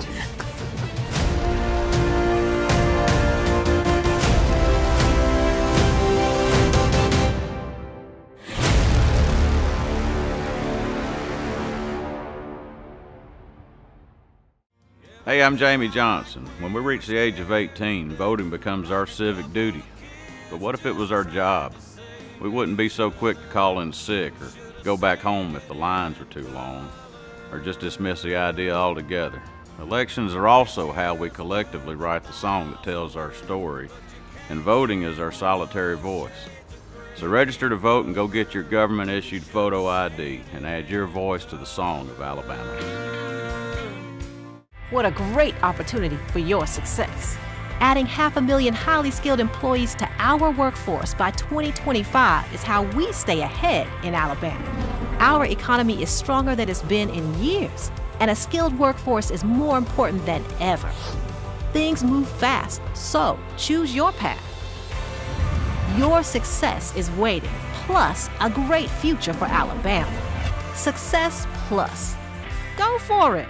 Hey, 15.30 15.44
I'm 15.44 15.58
Jamie 15.58 15.90
Johnson. 15.90 16.44
When 16.60 16.74
we 16.74 16.82
reach 16.82 17.06
the 17.06 17.16
age 17.16 17.40
of 17.40 17.52
18, 17.52 18.14
voting 18.14 18.50
becomes 18.50 18.90
our 18.90 19.06
civic 19.06 19.54
duty. 19.54 19.84
But 20.50 20.60
what 20.60 20.74
if 20.74 20.88
it 20.88 20.96
was 20.96 21.12
our 21.12 21.24
job? 21.24 21.76
We 22.42 22.50
wouldn't 22.50 22.80
be 22.80 22.90
so 22.90 23.12
quick 23.12 23.40
to 23.40 23.48
call 23.50 23.82
in 23.82 23.94
sick 23.94 24.34
or 24.42 24.50
go 24.84 24.98
back 24.98 25.20
home 25.20 25.56
if 25.56 25.68
the 25.68 25.76
lines 25.76 26.18
were 26.18 26.26
too 26.26 26.48
long, 26.48 26.90
or 27.52 27.60
just 27.60 27.80
dismiss 27.80 28.24
the 28.24 28.36
idea 28.36 28.74
altogether. 28.74 29.40
Elections 29.80 30.34
are 30.34 30.48
also 30.48 30.92
how 30.92 31.14
we 31.14 31.30
collectively 31.30 31.94
write 31.94 32.24
the 32.24 32.34
song 32.34 32.72
that 32.72 32.82
tells 32.82 33.16
our 33.16 33.32
story, 33.32 33.88
and 34.50 34.62
voting 34.62 35.04
is 35.04 35.20
our 35.20 35.32
solitary 35.32 35.96
voice. 35.96 36.50
So 37.18 37.28
register 37.28 37.70
to 37.70 37.76
vote 37.76 38.08
and 38.08 38.16
go 38.16 38.28
get 38.28 38.56
your 38.56 38.64
government 38.64 39.12
issued 39.12 39.44
photo 39.44 39.86
ID 39.86 40.42
and 40.54 40.66
add 40.66 40.90
your 40.90 41.06
voice 41.06 41.46
to 41.46 41.56
the 41.56 41.68
song 41.68 42.10
of 42.10 42.20
Alabama. 42.20 43.29
What 44.92 45.06
a 45.06 45.12
great 45.12 45.54
opportunity 45.64 46.18
for 46.32 46.40
your 46.40 46.66
success. 46.66 47.38
Adding 47.80 48.08
half 48.08 48.38
a 48.38 48.42
million 48.42 48.74
highly 48.74 49.12
skilled 49.12 49.40
employees 49.40 49.94
to 49.96 50.10
our 50.18 50.50
workforce 50.50 51.14
by 51.14 51.30
2025 51.32 52.54
is 52.56 52.64
how 52.64 52.82
we 52.98 53.12
stay 53.14 53.42
ahead 53.42 53.88
in 54.04 54.16
Alabama. 54.16 54.66
Our 55.20 55.46
economy 55.46 56.02
is 56.02 56.10
stronger 56.10 56.56
than 56.56 56.70
it's 56.70 56.82
been 56.82 57.12
in 57.12 57.40
years, 57.40 57.92
and 58.20 58.32
a 58.32 58.36
skilled 58.36 58.78
workforce 58.80 59.30
is 59.30 59.44
more 59.44 59.78
important 59.78 60.26
than 60.26 60.44
ever. 60.60 60.90
Things 61.72 62.04
move 62.04 62.28
fast, 62.28 62.82
so 62.96 63.40
choose 63.58 63.94
your 63.94 64.12
path. 64.14 64.44
Your 66.00 66.24
success 66.24 66.96
is 66.96 67.12
waiting, 67.12 67.52
plus 67.86 68.28
a 68.42 68.50
great 68.50 68.90
future 68.90 69.34
for 69.34 69.46
Alabama. 69.46 70.12
Success 70.74 71.46
Plus. 71.68 72.16
Go 72.76 72.98
for 73.00 73.38
it. 73.38 73.48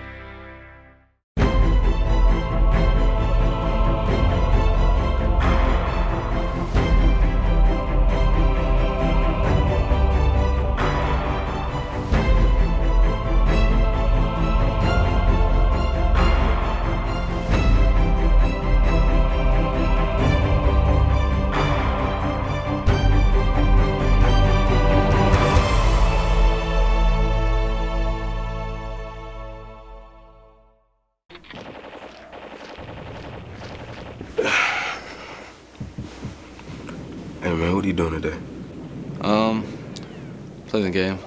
The 40.91 40.99
game. 40.99 41.19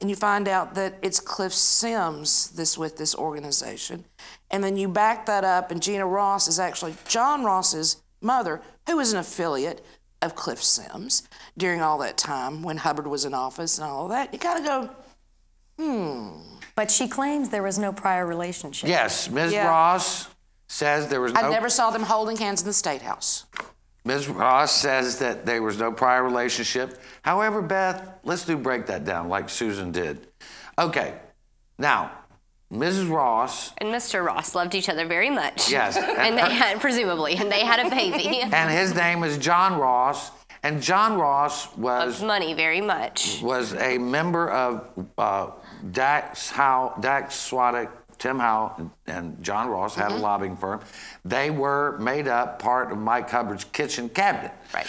and 0.00 0.10
you 0.10 0.16
find 0.16 0.48
out 0.48 0.74
that 0.74 0.94
it's 1.02 1.20
Cliff 1.20 1.52
Sims 1.52 2.50
this 2.50 2.76
with 2.76 2.96
this 2.96 3.14
organization. 3.14 4.04
And 4.50 4.62
then 4.62 4.76
you 4.76 4.88
back 4.88 5.26
that 5.26 5.44
up, 5.44 5.70
and 5.70 5.80
Jeana 5.80 6.06
Ross 6.06 6.48
is 6.48 6.58
actually 6.58 6.96
John 7.06 7.44
Ross's 7.44 8.02
mother, 8.22 8.60
who 8.86 8.96
was 8.96 9.12
an 9.12 9.18
affiliate 9.18 9.84
of 10.20 10.34
Cliff 10.34 10.62
Sims 10.62 11.28
during 11.56 11.80
all 11.80 11.98
that 11.98 12.16
time 12.16 12.62
when 12.62 12.78
Hubbard 12.78 13.06
was 13.06 13.24
in 13.24 13.34
office 13.34 13.78
and 13.78 13.86
all 13.86 14.04
of 14.04 14.10
that. 14.10 14.32
You 14.32 14.38
kind 14.38 14.58
of 14.58 14.64
go, 14.64 14.90
hmm. 15.78 16.52
But 16.74 16.90
she 16.90 17.08
claims 17.08 17.50
there 17.50 17.62
was 17.62 17.78
no 17.78 17.92
prior 17.92 18.26
relationship. 18.26 18.88
Yes, 18.88 19.28
Ms. 19.28 19.52
Yeah. 19.52 19.68
Ross 19.68 20.28
says 20.68 21.08
there 21.08 21.20
was 21.20 21.34
no. 21.34 21.40
I 21.40 21.50
never 21.50 21.68
saw 21.68 21.90
them 21.90 22.02
holding 22.02 22.36
hands 22.36 22.62
in 22.62 22.66
the 22.66 22.72
State 22.72 23.02
House. 23.02 23.44
Ms. 24.04 24.28
Ross 24.28 24.72
says 24.72 25.18
that 25.18 25.46
there 25.46 25.62
was 25.62 25.78
no 25.78 25.92
prior 25.92 26.24
relationship. 26.24 27.00
However, 27.22 27.62
Beth, 27.62 28.18
let's 28.24 28.44
do 28.44 28.56
break 28.56 28.86
that 28.86 29.04
down 29.04 29.28
like 29.28 29.48
Susan 29.48 29.92
did. 29.92 30.26
Okay, 30.78 31.14
now, 31.78 32.10
Mrs. 32.72 33.10
Ross 33.10 33.72
And 33.78 33.90
Mr. 33.90 34.24
Ross 34.24 34.54
loved 34.54 34.74
each 34.74 34.88
other 34.88 35.06
very 35.06 35.28
much. 35.30 35.70
Yes, 35.70 35.96
and 35.96 36.06
And, 36.18 36.36
they 36.38 36.42
her- 36.42 36.48
had, 36.50 36.80
presumably, 36.80 37.34
and 37.36 37.50
they 37.52 37.64
had 37.64 37.86
a 37.86 37.90
baby. 37.90 38.40
and 38.42 38.70
his 38.70 38.94
name 38.94 39.22
is 39.24 39.36
John 39.38 39.78
Ross, 39.78 40.30
and 40.62 40.80
John 40.82 41.18
Ross 41.18 41.76
was 41.76 42.20
Loved 42.20 42.22
money 42.24 42.54
very 42.54 42.80
much. 42.80 43.40
was 43.42 43.74
a 43.74 43.98
member 43.98 44.50
of 44.50 44.88
uh, 45.18 45.50
Dax 45.90 46.48
Howe, 46.50 46.94
Dax 47.00 47.34
Swatek, 47.50 47.90
Tim 48.18 48.38
Howe, 48.38 48.90
and, 49.06 49.42
John 49.42 49.68
Ross 49.68 49.94
had 49.96 50.12
a 50.12 50.16
lobbying 50.16 50.56
firm. 50.56 50.80
They 51.24 51.50
were 51.50 51.98
made 51.98 52.28
up 52.28 52.58
part 52.60 52.92
of 52.92 52.98
Mike 52.98 53.28
Hubbard's 53.28 53.64
kitchen 53.64 54.08
cabinet. 54.08 54.52
Right. 54.72 54.86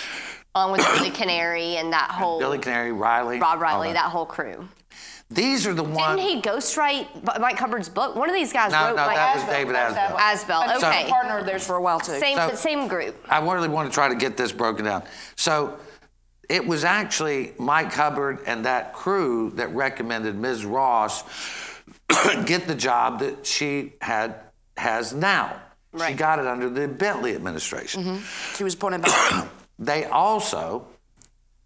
Along 0.55 0.73
with 0.73 0.85
Billy 0.93 1.09
Canary 1.09 1.77
and 1.77 1.91
that 1.93 2.11
whole 2.11 2.37
Billy 2.37 2.59
Canary, 2.59 2.91
Riley, 2.91 3.39
Rob 3.39 3.59
Riley, 3.59 3.87
that. 3.89 3.93
that 4.03 4.11
whole 4.11 4.27
crew. 4.27 4.67
These 5.33 5.65
are 5.67 5.73
the 5.73 5.83
ones. 5.83 6.19
Didn't 6.21 6.29
he 6.35 6.41
ghostwrite 6.41 7.39
Mike 7.39 7.57
Hubbard's 7.57 7.89
book? 7.89 8.15
One 8.15 8.29
of 8.29 8.35
these 8.35 8.53
guys 8.53 8.71
No, 8.71 8.87
wrote 8.87 8.95
no, 8.95 9.05
like 9.05 9.15
that 9.15 9.35
was 9.35 9.45
David 9.45 9.75
Asbell. 9.75 10.17
Asbell. 10.17 10.79
So- 10.79 10.87
Okay. 10.87 11.09
partner 11.09 11.39
of 11.39 11.45
theirs 11.45 11.65
for 11.65 11.75
a 11.75 11.81
while 11.81 11.99
too. 11.99 12.19
Same, 12.19 12.37
So- 12.37 12.55
same 12.55 12.87
group. 12.87 13.15
I 13.29 13.39
really 13.39 13.67
want 13.67 13.89
to 13.89 13.93
try 13.93 14.07
to 14.09 14.15
get 14.15 14.37
this 14.37 14.51
broken 14.51 14.85
down. 14.85 15.03
So 15.35 15.77
it 16.49 16.65
was 16.67 16.83
actually 16.83 17.53
Mike 17.57 17.91
Hubbard 17.93 18.39
and 18.45 18.65
that 18.65 18.93
crew 18.93 19.51
that 19.55 19.73
recommended 19.73 20.35
Ms. 20.37 20.65
Ross 20.65 21.23
get 22.45 22.67
the 22.67 22.75
job 22.75 23.19
that 23.19 23.45
she 23.45 23.93
had 24.01 24.35
has 24.77 25.13
now. 25.13 25.59
Right. 25.93 26.09
She 26.09 26.13
got 26.15 26.39
it 26.39 26.47
under 26.47 26.69
the 26.69 26.87
Bentley 26.87 27.35
administration. 27.35 28.03
Mm-hmm. 28.03 28.55
She 28.55 28.63
was 28.63 28.73
appointed 28.73 29.01
by. 29.03 29.47
They 29.79 30.05
also, 30.05 30.85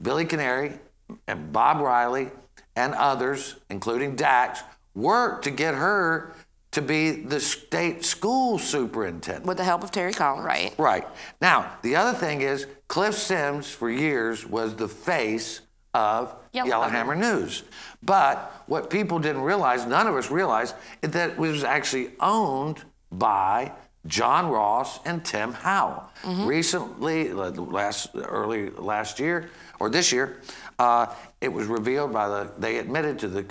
Billy 0.02 0.26
Canary 0.26 0.80
and 1.28 1.52
Bob 1.52 1.82
Riley 1.82 2.30
and 2.78 2.94
others, 2.94 3.56
including 3.70 4.16
Dax, 4.16 4.62
worked 4.94 5.44
to 5.46 5.52
get 5.52 5.74
her 5.74 6.34
to 6.72 6.82
be 6.82 7.12
the 7.12 7.40
state 7.40 8.06
school 8.06 8.60
superintendent. 8.60 9.46
with 9.48 9.58
the 9.58 9.64
help 9.64 9.84
of 9.84 9.92
Terry 9.92 10.14
Collins. 10.14 10.46
Right. 10.46 10.76
Right. 10.78 11.08
Now, 11.42 11.72
the 11.82 11.96
other 11.96 12.16
thing 12.18 12.42
is, 12.42 12.68
Cliff 12.88 13.16
Sims, 13.16 13.70
for 13.70 13.90
years, 13.90 14.46
was 14.46 14.76
the 14.76 14.88
face 14.88 15.62
of 15.96 16.36
Yellowhammer. 16.54 16.70
Yellowhammer 16.70 17.16
News. 17.16 17.64
But 18.04 18.64
what 18.68 18.92
people 18.92 19.18
didn't 19.18 19.42
realize, 19.42 19.88
none 19.88 20.06
of 20.06 20.16
us 20.16 20.30
realized, 20.30 20.76
is 21.02 21.12
that 21.12 21.32
it 21.32 21.38
was 21.38 21.64
actually 21.64 22.12
owned 22.20 22.84
by 23.12 23.72
John 24.06 24.50
Ross 24.50 25.00
and 25.06 25.26
Tim 25.26 25.54
Howe. 25.54 26.10
Recently, 26.24 27.32
uh, 27.32 27.50
last 27.52 28.10
early 28.14 28.70
last 28.70 29.20
year 29.20 29.50
or 29.80 29.90
this 29.90 30.12
year, 30.12 30.42
uh, 30.80 31.08
it 31.40 31.54
was 31.54 31.68
revealed 31.68 32.12
by 32.12 32.28
the. 32.28 32.52
They 32.58 32.78
admitted 32.78 33.20
to 33.20 33.28
the 33.28 33.44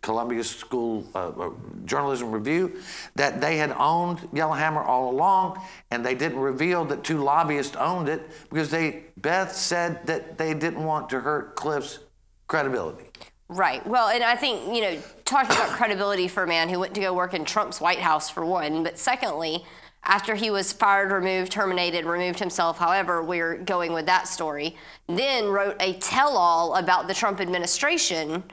Columbia 0.00 0.42
School 0.42 1.06
uh, 1.14 1.50
Journalism 1.84 2.32
Review 2.32 2.80
that 3.14 3.40
they 3.40 3.58
had 3.58 3.72
owned 3.72 4.26
Yellowhammer 4.32 4.82
all 4.82 5.10
along, 5.10 5.60
and 5.90 6.04
they 6.04 6.14
didn't 6.14 6.38
reveal 6.38 6.84
that 6.86 7.04
two 7.04 7.18
lobbyists 7.18 7.76
owned 7.76 8.08
it 8.08 8.22
because 8.48 8.70
they. 8.70 9.04
Beth 9.18 9.54
said 9.54 10.06
that 10.06 10.38
they 10.38 10.54
didn't 10.54 10.82
want 10.82 11.10
to 11.10 11.20
hurt 11.20 11.56
Cliff's 11.56 11.98
credibility. 12.48 13.04
Right. 13.48 13.86
Well, 13.86 14.08
and 14.08 14.24
I 14.24 14.34
think, 14.34 14.74
you 14.74 14.80
know, 14.80 14.98
talking 15.24 15.52
about 15.54 15.68
credibility 15.68 16.26
for 16.26 16.42
a 16.42 16.48
man 16.48 16.68
who 16.68 16.80
went 16.80 16.94
to 16.94 17.00
go 17.00 17.14
work 17.14 17.32
in 17.32 17.44
Trump's 17.44 17.80
White 17.80 18.00
House, 18.00 18.28
for 18.28 18.44
one, 18.44 18.82
but 18.82 18.98
secondly, 18.98 19.64
after 20.06 20.36
he 20.36 20.50
was 20.50 20.72
fired, 20.72 21.10
removed, 21.10 21.50
terminated, 21.50 22.04
removed 22.04 22.38
himself, 22.38 22.78
however, 22.78 23.22
we're 23.22 23.58
going 23.58 23.92
with 23.92 24.06
that 24.06 24.28
story, 24.28 24.76
then 25.08 25.48
wrote 25.48 25.76
a 25.80 25.94
tell 25.94 26.36
all 26.36 26.76
about 26.76 27.08
the 27.08 27.14
Trump 27.14 27.40
administration. 27.40 28.44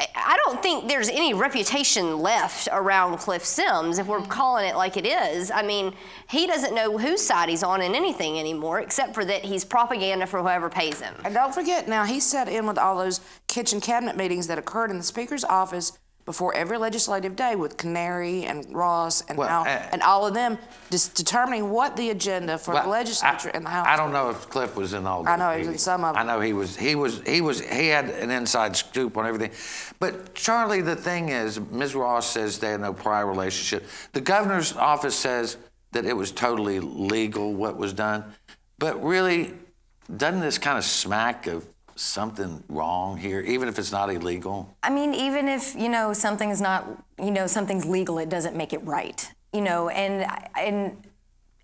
I- 0.00 0.08
I 0.14 0.38
don't 0.44 0.62
think 0.62 0.86
there's 0.86 1.08
any 1.08 1.34
reputation 1.34 2.20
left 2.20 2.68
around 2.70 3.18
Cliff 3.18 3.44
Sims 3.44 3.98
if 3.98 4.06
we're 4.06 4.20
mm-hmm. 4.20 4.30
calling 4.30 4.68
it 4.68 4.76
like 4.76 4.96
it 4.96 5.04
is. 5.04 5.50
I 5.50 5.62
mean, 5.62 5.94
he 6.30 6.46
doesn't 6.46 6.72
know 6.72 6.96
whose 6.96 7.26
side 7.26 7.48
he's 7.48 7.64
on 7.64 7.82
in 7.82 7.96
anything 7.96 8.38
anymore, 8.38 8.78
except 8.78 9.14
for 9.14 9.24
that 9.24 9.44
he's 9.44 9.64
propaganda 9.64 10.26
for 10.26 10.40
whoever 10.40 10.68
pays 10.68 11.00
him. 11.00 11.14
And 11.24 11.34
don't 11.34 11.52
forget, 11.52 11.88
now 11.88 12.04
he 12.04 12.20
sat 12.20 12.48
in 12.48 12.66
with 12.66 12.78
all 12.78 12.96
those 12.96 13.20
kitchen 13.48 13.80
cabinet 13.80 14.16
meetings 14.16 14.46
that 14.46 14.58
occurred 14.58 14.92
in 14.92 14.98
the 14.98 15.02
Speaker's 15.02 15.42
office 15.42 15.98
before 16.28 16.54
every 16.54 16.76
legislative 16.76 17.34
day 17.36 17.56
with 17.56 17.78
Canary 17.78 18.44
and 18.44 18.70
Ross 18.74 19.22
and 19.30 19.38
Well, 19.38 19.48
Al, 19.48 19.62
uh, 19.62 19.88
and 19.92 20.02
all 20.02 20.26
of 20.26 20.34
them, 20.34 20.58
just 20.90 21.14
determining 21.14 21.70
what 21.70 21.96
the 21.96 22.10
agenda 22.10 22.58
for 22.58 22.74
Well, 22.74 22.82
the 22.82 22.90
legislature 22.90 23.50
I, 23.54 23.56
and 23.56 23.64
the 23.64 23.70
House. 23.70 23.86
I 23.88 23.96
don't 23.96 24.12
know 24.12 24.28
if 24.28 24.46
Cliff 24.50 24.76
was 24.76 24.92
in 24.92 25.06
all. 25.06 25.26
I 25.26 25.36
know 25.36 25.52
he 25.52 25.60
was 25.60 25.68
in 25.68 25.78
some 25.78 26.04
of 26.04 26.14
them. 26.14 26.22
I 26.22 26.30
know 26.30 26.38
he 26.42 26.52
was. 26.52 26.76
He 26.76 26.94
was. 26.96 27.22
He 27.22 27.40
was. 27.40 27.60
He 27.60 27.86
had 27.86 28.10
an 28.10 28.30
inside 28.30 28.76
scoop 28.76 29.16
on 29.16 29.24
everything. 29.24 29.52
But 30.00 30.34
Charlie, 30.34 30.82
the 30.82 30.96
thing 30.96 31.30
is, 31.30 31.58
Ms. 31.58 31.94
Ross 31.94 32.30
says 32.30 32.58
they 32.58 32.72
had 32.72 32.82
no 32.82 32.92
prior 32.92 33.26
relationship. 33.26 33.88
The 34.12 34.20
governor's 34.20 34.76
office 34.76 35.16
says 35.16 35.56
that 35.92 36.04
it 36.04 36.14
was 36.14 36.30
totally 36.30 36.78
legal 36.78 37.54
what 37.54 37.78
was 37.78 37.94
done. 37.94 38.34
But 38.78 39.02
really, 39.02 39.54
doesn't 40.14 40.40
this 40.40 40.58
kind 40.58 40.76
of 40.76 40.84
smack 40.84 41.46
of 41.46 41.66
something 41.98 42.62
wrong 42.68 43.16
here, 43.16 43.40
even 43.40 43.68
if 43.68 43.78
it's 43.78 43.92
not 43.92 44.10
illegal? 44.10 44.76
I 44.82 44.90
mean, 44.90 45.14
even 45.14 45.48
if 45.48 45.74
you 45.74 45.88
know 45.88 46.12
something's 46.12 46.60
not, 46.60 46.86
you 47.18 47.30
know, 47.30 47.46
something's 47.46 47.84
legal, 47.84 48.18
it 48.18 48.28
doesn't 48.28 48.56
make 48.56 48.72
it 48.72 48.84
right. 48.84 49.30
You 49.52 49.62
know, 49.62 49.88
and 49.88 50.30
and 50.56 50.96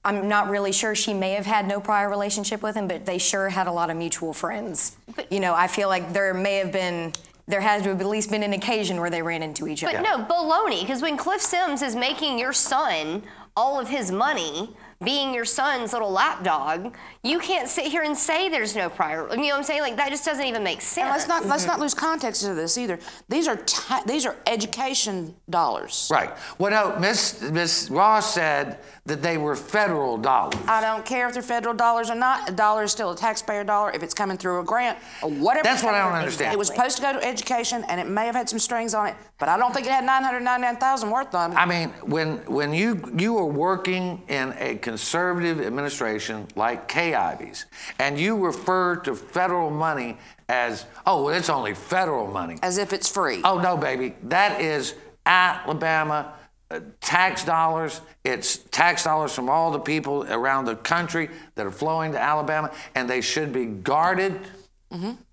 I'm 0.05 0.29
not 0.29 0.51
really 0.51 0.73
sure. 0.73 0.95
She 0.95 1.15
may 1.15 1.33
have 1.33 1.47
had 1.47 1.67
no 1.67 1.81
prior 1.81 2.11
relationship 2.11 2.63
with 2.63 2.75
him, 2.75 2.87
but 2.89 3.07
they 3.07 3.19
sure 3.19 3.49
had 3.49 3.67
a 3.67 3.73
lot 3.73 3.91
of 3.91 3.97
mutual 3.97 4.33
friends. 4.33 4.97
you 5.31 5.41
know, 5.41 5.55
I 5.55 5.67
feel 5.67 5.89
like 5.89 6.13
there 6.13 6.35
may 6.35 6.57
have 6.57 6.73
been, 6.73 7.13
there 7.47 7.61
has 7.61 7.83
to 7.83 7.91
have 7.91 8.01
at 8.01 8.07
least 8.07 8.31
been 8.31 8.43
an 8.43 8.53
occasion 8.53 9.01
where 9.01 9.11
they 9.11 9.23
ran 9.23 9.43
into 9.43 9.67
each 9.67 9.83
other. 9.83 9.99
But 9.99 10.07
other. 10.07 10.23
no, 10.23 10.29
baloney. 10.29 10.81
Because 10.83 11.01
when 11.01 11.17
Cliff 11.17 11.41
Sims 11.41 11.81
is 11.81 11.97
making 11.97 12.39
your 12.39 12.53
son 12.53 13.23
all 13.57 13.81
of 13.81 13.89
his 13.89 14.11
money, 14.11 14.75
being 15.03 15.35
your 15.35 15.45
son's 15.45 15.93
little 15.93 16.11
lapdog, 16.11 16.95
you 17.23 17.39
can't 17.39 17.69
sit 17.69 17.87
here 17.87 18.03
and 18.03 18.17
say 18.17 18.49
there's 18.49 18.77
no 18.77 18.89
prior. 18.89 19.29
You 19.31 19.37
know 19.37 19.43
what 19.43 19.57
I'm 19.57 19.63
saying? 19.65 19.83
Like 19.83 19.97
that 19.97 20.11
just 20.11 20.25
doesn't 20.25 20.45
even 20.45 20.63
make 20.63 20.81
sense. 20.81 21.05
And 21.05 21.11
let's 21.11 21.29
not 21.29 21.47
let's 21.47 21.63
mm-hmm. 21.63 21.73
not 21.73 21.81
lose 21.81 21.95
context 21.95 22.45
of 22.45 22.57
this 22.57 22.79
either. 22.79 22.99
These 23.29 23.49
are 23.49 23.57
ta- 23.57 24.03
these 24.07 24.27
are 24.27 24.37
education 24.47 25.35
dollars. 25.51 26.09
Right. 26.11 26.31
Well, 26.59 26.71
no, 26.71 26.99
Miss 26.99 27.41
Miss 27.43 27.91
Ross 27.91 28.35
said 28.35 28.79
that 29.07 29.21
they 29.21 29.37
were 29.37 29.55
federal 29.55 30.17
dollars. 30.17 30.59
I 30.67 30.81
don't 30.81 31.05
care 31.05 31.29
if 31.29 31.35
they're 31.35 31.43
federal 31.43 31.75
dollars 31.75 32.09
or 32.09 32.15
not. 32.15 32.49
A 32.49 32.53
dollar 32.53 32.85
is 32.85 32.93
still 32.93 33.11
a 33.11 33.17
taxpayer 33.17 33.63
dollar 33.63 33.91
if 33.93 34.03
it's 34.03 34.15
coming 34.15 34.39
through 34.39 34.61
a 34.61 34.65
grant 34.65 34.99
or 35.23 35.29
whatever. 35.31 35.65
That's 35.65 35.83
what 35.83 35.95
I 35.95 36.03
don't 36.03 36.17
understand. 36.17 36.55
It 36.55 36.59
was 36.59 36.69
supposed 36.69 36.97
to 36.97 37.03
go 37.03 37.13
to 37.13 37.23
education, 37.23 37.85
and 37.89 38.01
it 38.01 38.09
may 38.09 38.25
have 38.25 38.35
had 38.35 38.49
some 38.49 38.59
strings 38.59 38.95
on 38.95 39.09
it, 39.09 39.17
but 39.39 39.51
I 39.51 39.59
don't 39.59 39.75
think 39.75 39.87
it 39.87 39.93
had 39.93 40.05
nine 40.05 40.23
hundred 40.23 40.41
ninety-nine 40.41 40.77
thousand 40.77 41.11
worth 41.11 41.35
on 41.35 41.53
it. 41.53 41.57
I 41.57 41.67
mean, 41.67 41.91
when 42.03 42.39
when 42.47 42.73
you 42.73 43.13
you 43.15 43.37
are 43.37 43.47
working 43.47 44.23
in 44.29 44.55
a 44.59 44.77
conservative 44.77 45.61
administration 45.61 46.49
like 46.57 46.89
Kay 46.89 47.15
Ivey's, 47.15 47.67
and 47.99 48.19
you 48.19 48.43
refer 48.43 48.97
to 48.97 49.15
federal 49.15 49.69
money 49.71 50.17
as 50.49 50.87
oh, 51.07 51.25
well, 51.25 51.35
it's 51.35 51.51
only 51.51 51.75
federal 51.75 52.27
money, 52.27 52.59
as 52.63 52.79
if 52.79 52.95
it's 52.95 53.09
free. 53.09 53.43
Oh 53.45 53.59
no, 53.61 53.77
baby, 53.77 54.15
that 54.25 54.63
is 54.63 54.95
Alabama. 55.27 56.35
Uh, 56.71 56.81
Tax 57.01 57.45
dollars, 57.45 58.01
it's 58.25 58.59
tax 58.71 59.05
dollars 59.05 59.33
from 59.35 59.51
all 59.51 59.71
the 59.71 59.79
people 59.79 60.25
around 60.33 60.65
the 60.65 60.77
country 60.77 61.29
that 61.57 61.67
are 61.67 61.71
flowing 61.71 62.13
to 62.13 62.21
Alabama, 62.21 62.73
and 62.95 63.09
they 63.09 63.21
should 63.21 63.53
be 63.53 63.67
guarded 63.67 64.41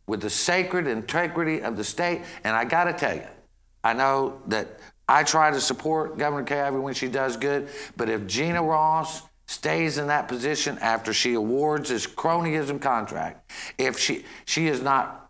with 0.07 0.21
the 0.21 0.29
sacred 0.29 0.87
integrity 0.87 1.61
of 1.61 1.77
the 1.77 1.83
state. 1.83 2.21
And 2.43 2.55
I 2.55 2.65
got 2.65 2.85
to 2.85 2.93
tell 2.93 3.15
you, 3.15 3.27
I 3.83 3.93
know 3.93 4.41
that 4.47 4.79
I 5.07 5.23
try 5.23 5.51
to 5.51 5.61
support 5.61 6.17
Governor 6.17 6.43
Kay 6.43 6.61
Ivey 6.61 6.79
when 6.79 6.93
she 6.93 7.07
does 7.07 7.37
good, 7.37 7.69
but 7.95 8.09
if 8.09 8.21
Jeana 8.21 8.61
Ross 8.61 9.21
stays 9.45 9.97
in 9.97 10.07
that 10.07 10.27
position 10.27 10.77
after 10.79 11.13
she 11.13 11.33
awards 11.35 11.89
this 11.89 12.07
cronyism 12.07 12.81
contract, 12.81 13.51
if 13.77 13.99
she 13.99 14.25
she 14.45 14.67
is 14.67 14.81
not 14.81 15.20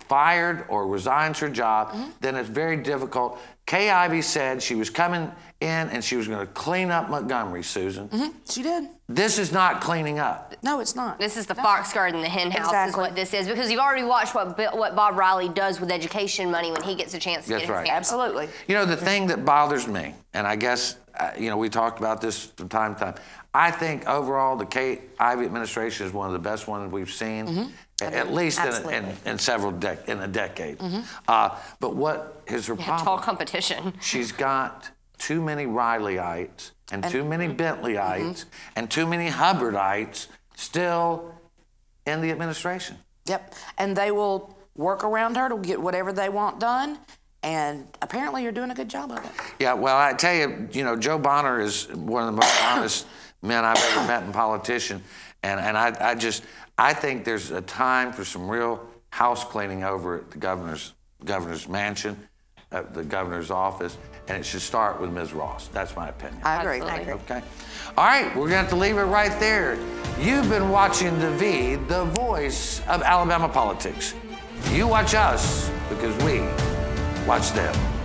fired 0.00 0.64
or 0.68 0.86
resigns 0.86 1.38
her 1.38 1.48
job, 1.48 1.94
then 2.20 2.36
it's 2.36 2.48
very 2.48 2.76
difficult. 2.76 3.38
Kay 3.66 3.90
Ivey 3.90 4.22
said 4.22 4.62
she 4.62 4.76
was 4.76 4.90
coming 4.90 5.30
in 5.60 5.88
and 5.88 6.04
she 6.04 6.14
was 6.16 6.28
going 6.28 6.38
to 6.46 6.52
clean 6.52 6.90
up 6.90 7.10
Montgomery, 7.10 7.64
Susan. 7.64 8.08
She 8.48 8.62
did. 8.62 8.88
This 9.08 9.38
is 9.38 9.50
not 9.52 9.80
cleaning 9.80 10.18
up. 10.20 10.54
No, 10.62 10.78
it's 10.80 10.94
not. 10.94 11.18
This 11.18 11.36
is 11.36 11.46
the 11.46 11.54
fox 11.54 11.92
guard 11.92 12.14
and 12.14 12.22
the 12.22 12.28
hen 12.28 12.50
house 12.52 12.66
Exactly. 12.66 12.90
is 12.90 12.96
what 12.96 13.16
this 13.16 13.34
is 13.34 13.48
because 13.48 13.70
you've 13.70 13.80
already 13.80 14.04
watched 14.04 14.34
what 14.34 14.56
what 14.76 14.94
Bob 14.94 15.16
Riley 15.16 15.48
does 15.48 15.80
with 15.80 15.90
education 15.90 16.50
money 16.50 16.70
when 16.70 16.82
he 16.82 16.94
gets 16.94 17.14
a 17.14 17.18
chance 17.18 17.44
to 17.46 17.50
That's 17.52 17.62
get 17.62 17.68
his 17.68 17.70
right. 17.70 17.88
hands 17.88 18.12
on 18.12 18.20
it. 18.20 18.22
Absolutely. 18.24 18.48
You 18.68 18.74
know, 18.76 18.84
the 18.84 18.96
thing 18.96 19.26
that 19.28 19.44
bothers 19.44 19.88
me, 19.88 20.14
and 20.34 20.46
I 20.46 20.54
guess, 20.56 20.98
uh, 21.18 21.30
you 21.38 21.50
know, 21.50 21.56
we 21.56 21.68
talked 21.68 21.98
about 21.98 22.20
this 22.20 22.46
from 22.56 22.68
time 22.68 22.94
to 22.94 23.00
time. 23.00 23.14
I 23.56 23.70
think 23.70 24.06
overall 24.06 24.54
the 24.56 24.66
Kay 24.66 25.00
Ivey 25.18 25.46
administration 25.46 26.06
is 26.06 26.12
one 26.12 26.26
of 26.26 26.34
the 26.34 26.38
best 26.38 26.68
ones 26.68 26.92
we've 26.92 27.10
seen, 27.10 27.72
a- 28.02 28.04
at 28.04 28.30
least 28.30 28.60
in, 28.60 28.90
in, 28.90 29.16
in 29.24 29.38
several 29.38 29.70
in 29.72 30.20
a 30.20 30.28
decade. 30.28 30.78
Mm-hmm. 30.78 31.00
Uh, 31.26 31.56
but 31.80 31.96
what 31.96 32.42
is 32.46 32.66
her 32.66 32.74
Yeah, 32.74 32.84
problem? 32.84 33.06
tall 33.06 33.18
competition. 33.18 33.94
She's 34.02 34.30
got 34.30 34.90
too 35.16 35.40
many 35.40 35.64
Rileyites 35.64 36.72
and, 36.92 37.02
And- 37.02 37.10
too 37.10 37.24
many 37.24 37.48
mm-hmm. 37.48 37.56
Bentleyeites 37.56 38.44
and 38.76 38.90
too 38.90 39.06
many 39.06 39.30
Hubbardites 39.30 40.26
still 40.54 41.34
in 42.04 42.20
the 42.20 42.30
administration. 42.30 42.98
Yep. 43.24 43.54
And 43.78 43.96
they 43.96 44.10
will 44.10 44.54
work 44.74 45.02
around 45.02 45.38
her 45.38 45.48
to 45.48 45.56
get 45.56 45.80
whatever 45.80 46.12
they 46.12 46.28
want 46.28 46.60
done. 46.60 46.98
And 47.42 47.86
apparently, 48.02 48.42
you're 48.42 48.52
doing 48.52 48.70
a 48.70 48.74
good 48.74 48.88
job 48.90 49.12
of 49.12 49.24
it. 49.24 49.30
Yeah, 49.60 49.72
well, 49.72 49.96
I 49.96 50.12
tell 50.12 50.34
you, 50.34 50.68
you 50.72 50.84
know, 50.84 50.96
Jo 50.96 51.16
Bonner 51.16 51.60
is 51.60 51.86
one 51.94 52.28
of 52.28 52.34
the 52.34 52.40
most 52.40 52.62
honest 52.70 53.06
men 53.46 53.64
I've 53.64 53.82
ever 53.92 54.06
met 54.06 54.24
in 54.24 54.32
politician, 54.32 55.02
and 55.42 55.60
and 55.60 55.76
I, 55.76 55.96
I 56.00 56.14
just 56.14 56.44
I 56.78 56.92
think 56.92 57.24
there's 57.24 57.50
a 57.50 57.62
time 57.62 58.12
for 58.12 58.24
some 58.24 58.48
real 58.48 58.86
house 59.10 59.44
cleaning 59.44 59.84
over 59.84 60.18
at 60.18 60.30
the 60.30 60.38
governor's 60.38 60.92
governor's 61.24 61.68
mansion, 61.68 62.28
at 62.72 62.92
the 62.92 63.02
governor's 63.04 63.50
office, 63.50 63.96
and 64.28 64.38
it 64.38 64.44
should 64.44 64.60
start 64.60 65.00
with 65.00 65.10
Ms. 65.10 65.32
Ross. 65.32 65.68
That's 65.68 65.96
my 65.96 66.08
opinion. 66.08 66.40
I 66.44 66.62
agree. 66.62 66.80
I 66.80 66.96
agree. 66.98 67.12
Okay. 67.14 67.42
All 67.96 68.04
right, 68.04 68.26
we're 68.36 68.48
going 68.48 68.50
to 68.50 68.56
have 68.56 68.68
to 68.70 68.76
leave 68.76 68.98
it 68.98 69.02
right 69.02 69.38
there. 69.40 69.78
You've 70.20 70.48
been 70.48 70.68
watching 70.68 71.18
The 71.18 71.30
V, 71.32 71.76
the 71.76 72.04
voice 72.04 72.80
of 72.88 73.02
Alabama 73.02 73.48
politics. 73.48 74.14
You 74.72 74.86
watch 74.88 75.14
us 75.14 75.70
because 75.88 76.14
we 76.24 76.40
watch 77.26 77.52
them. 77.52 77.95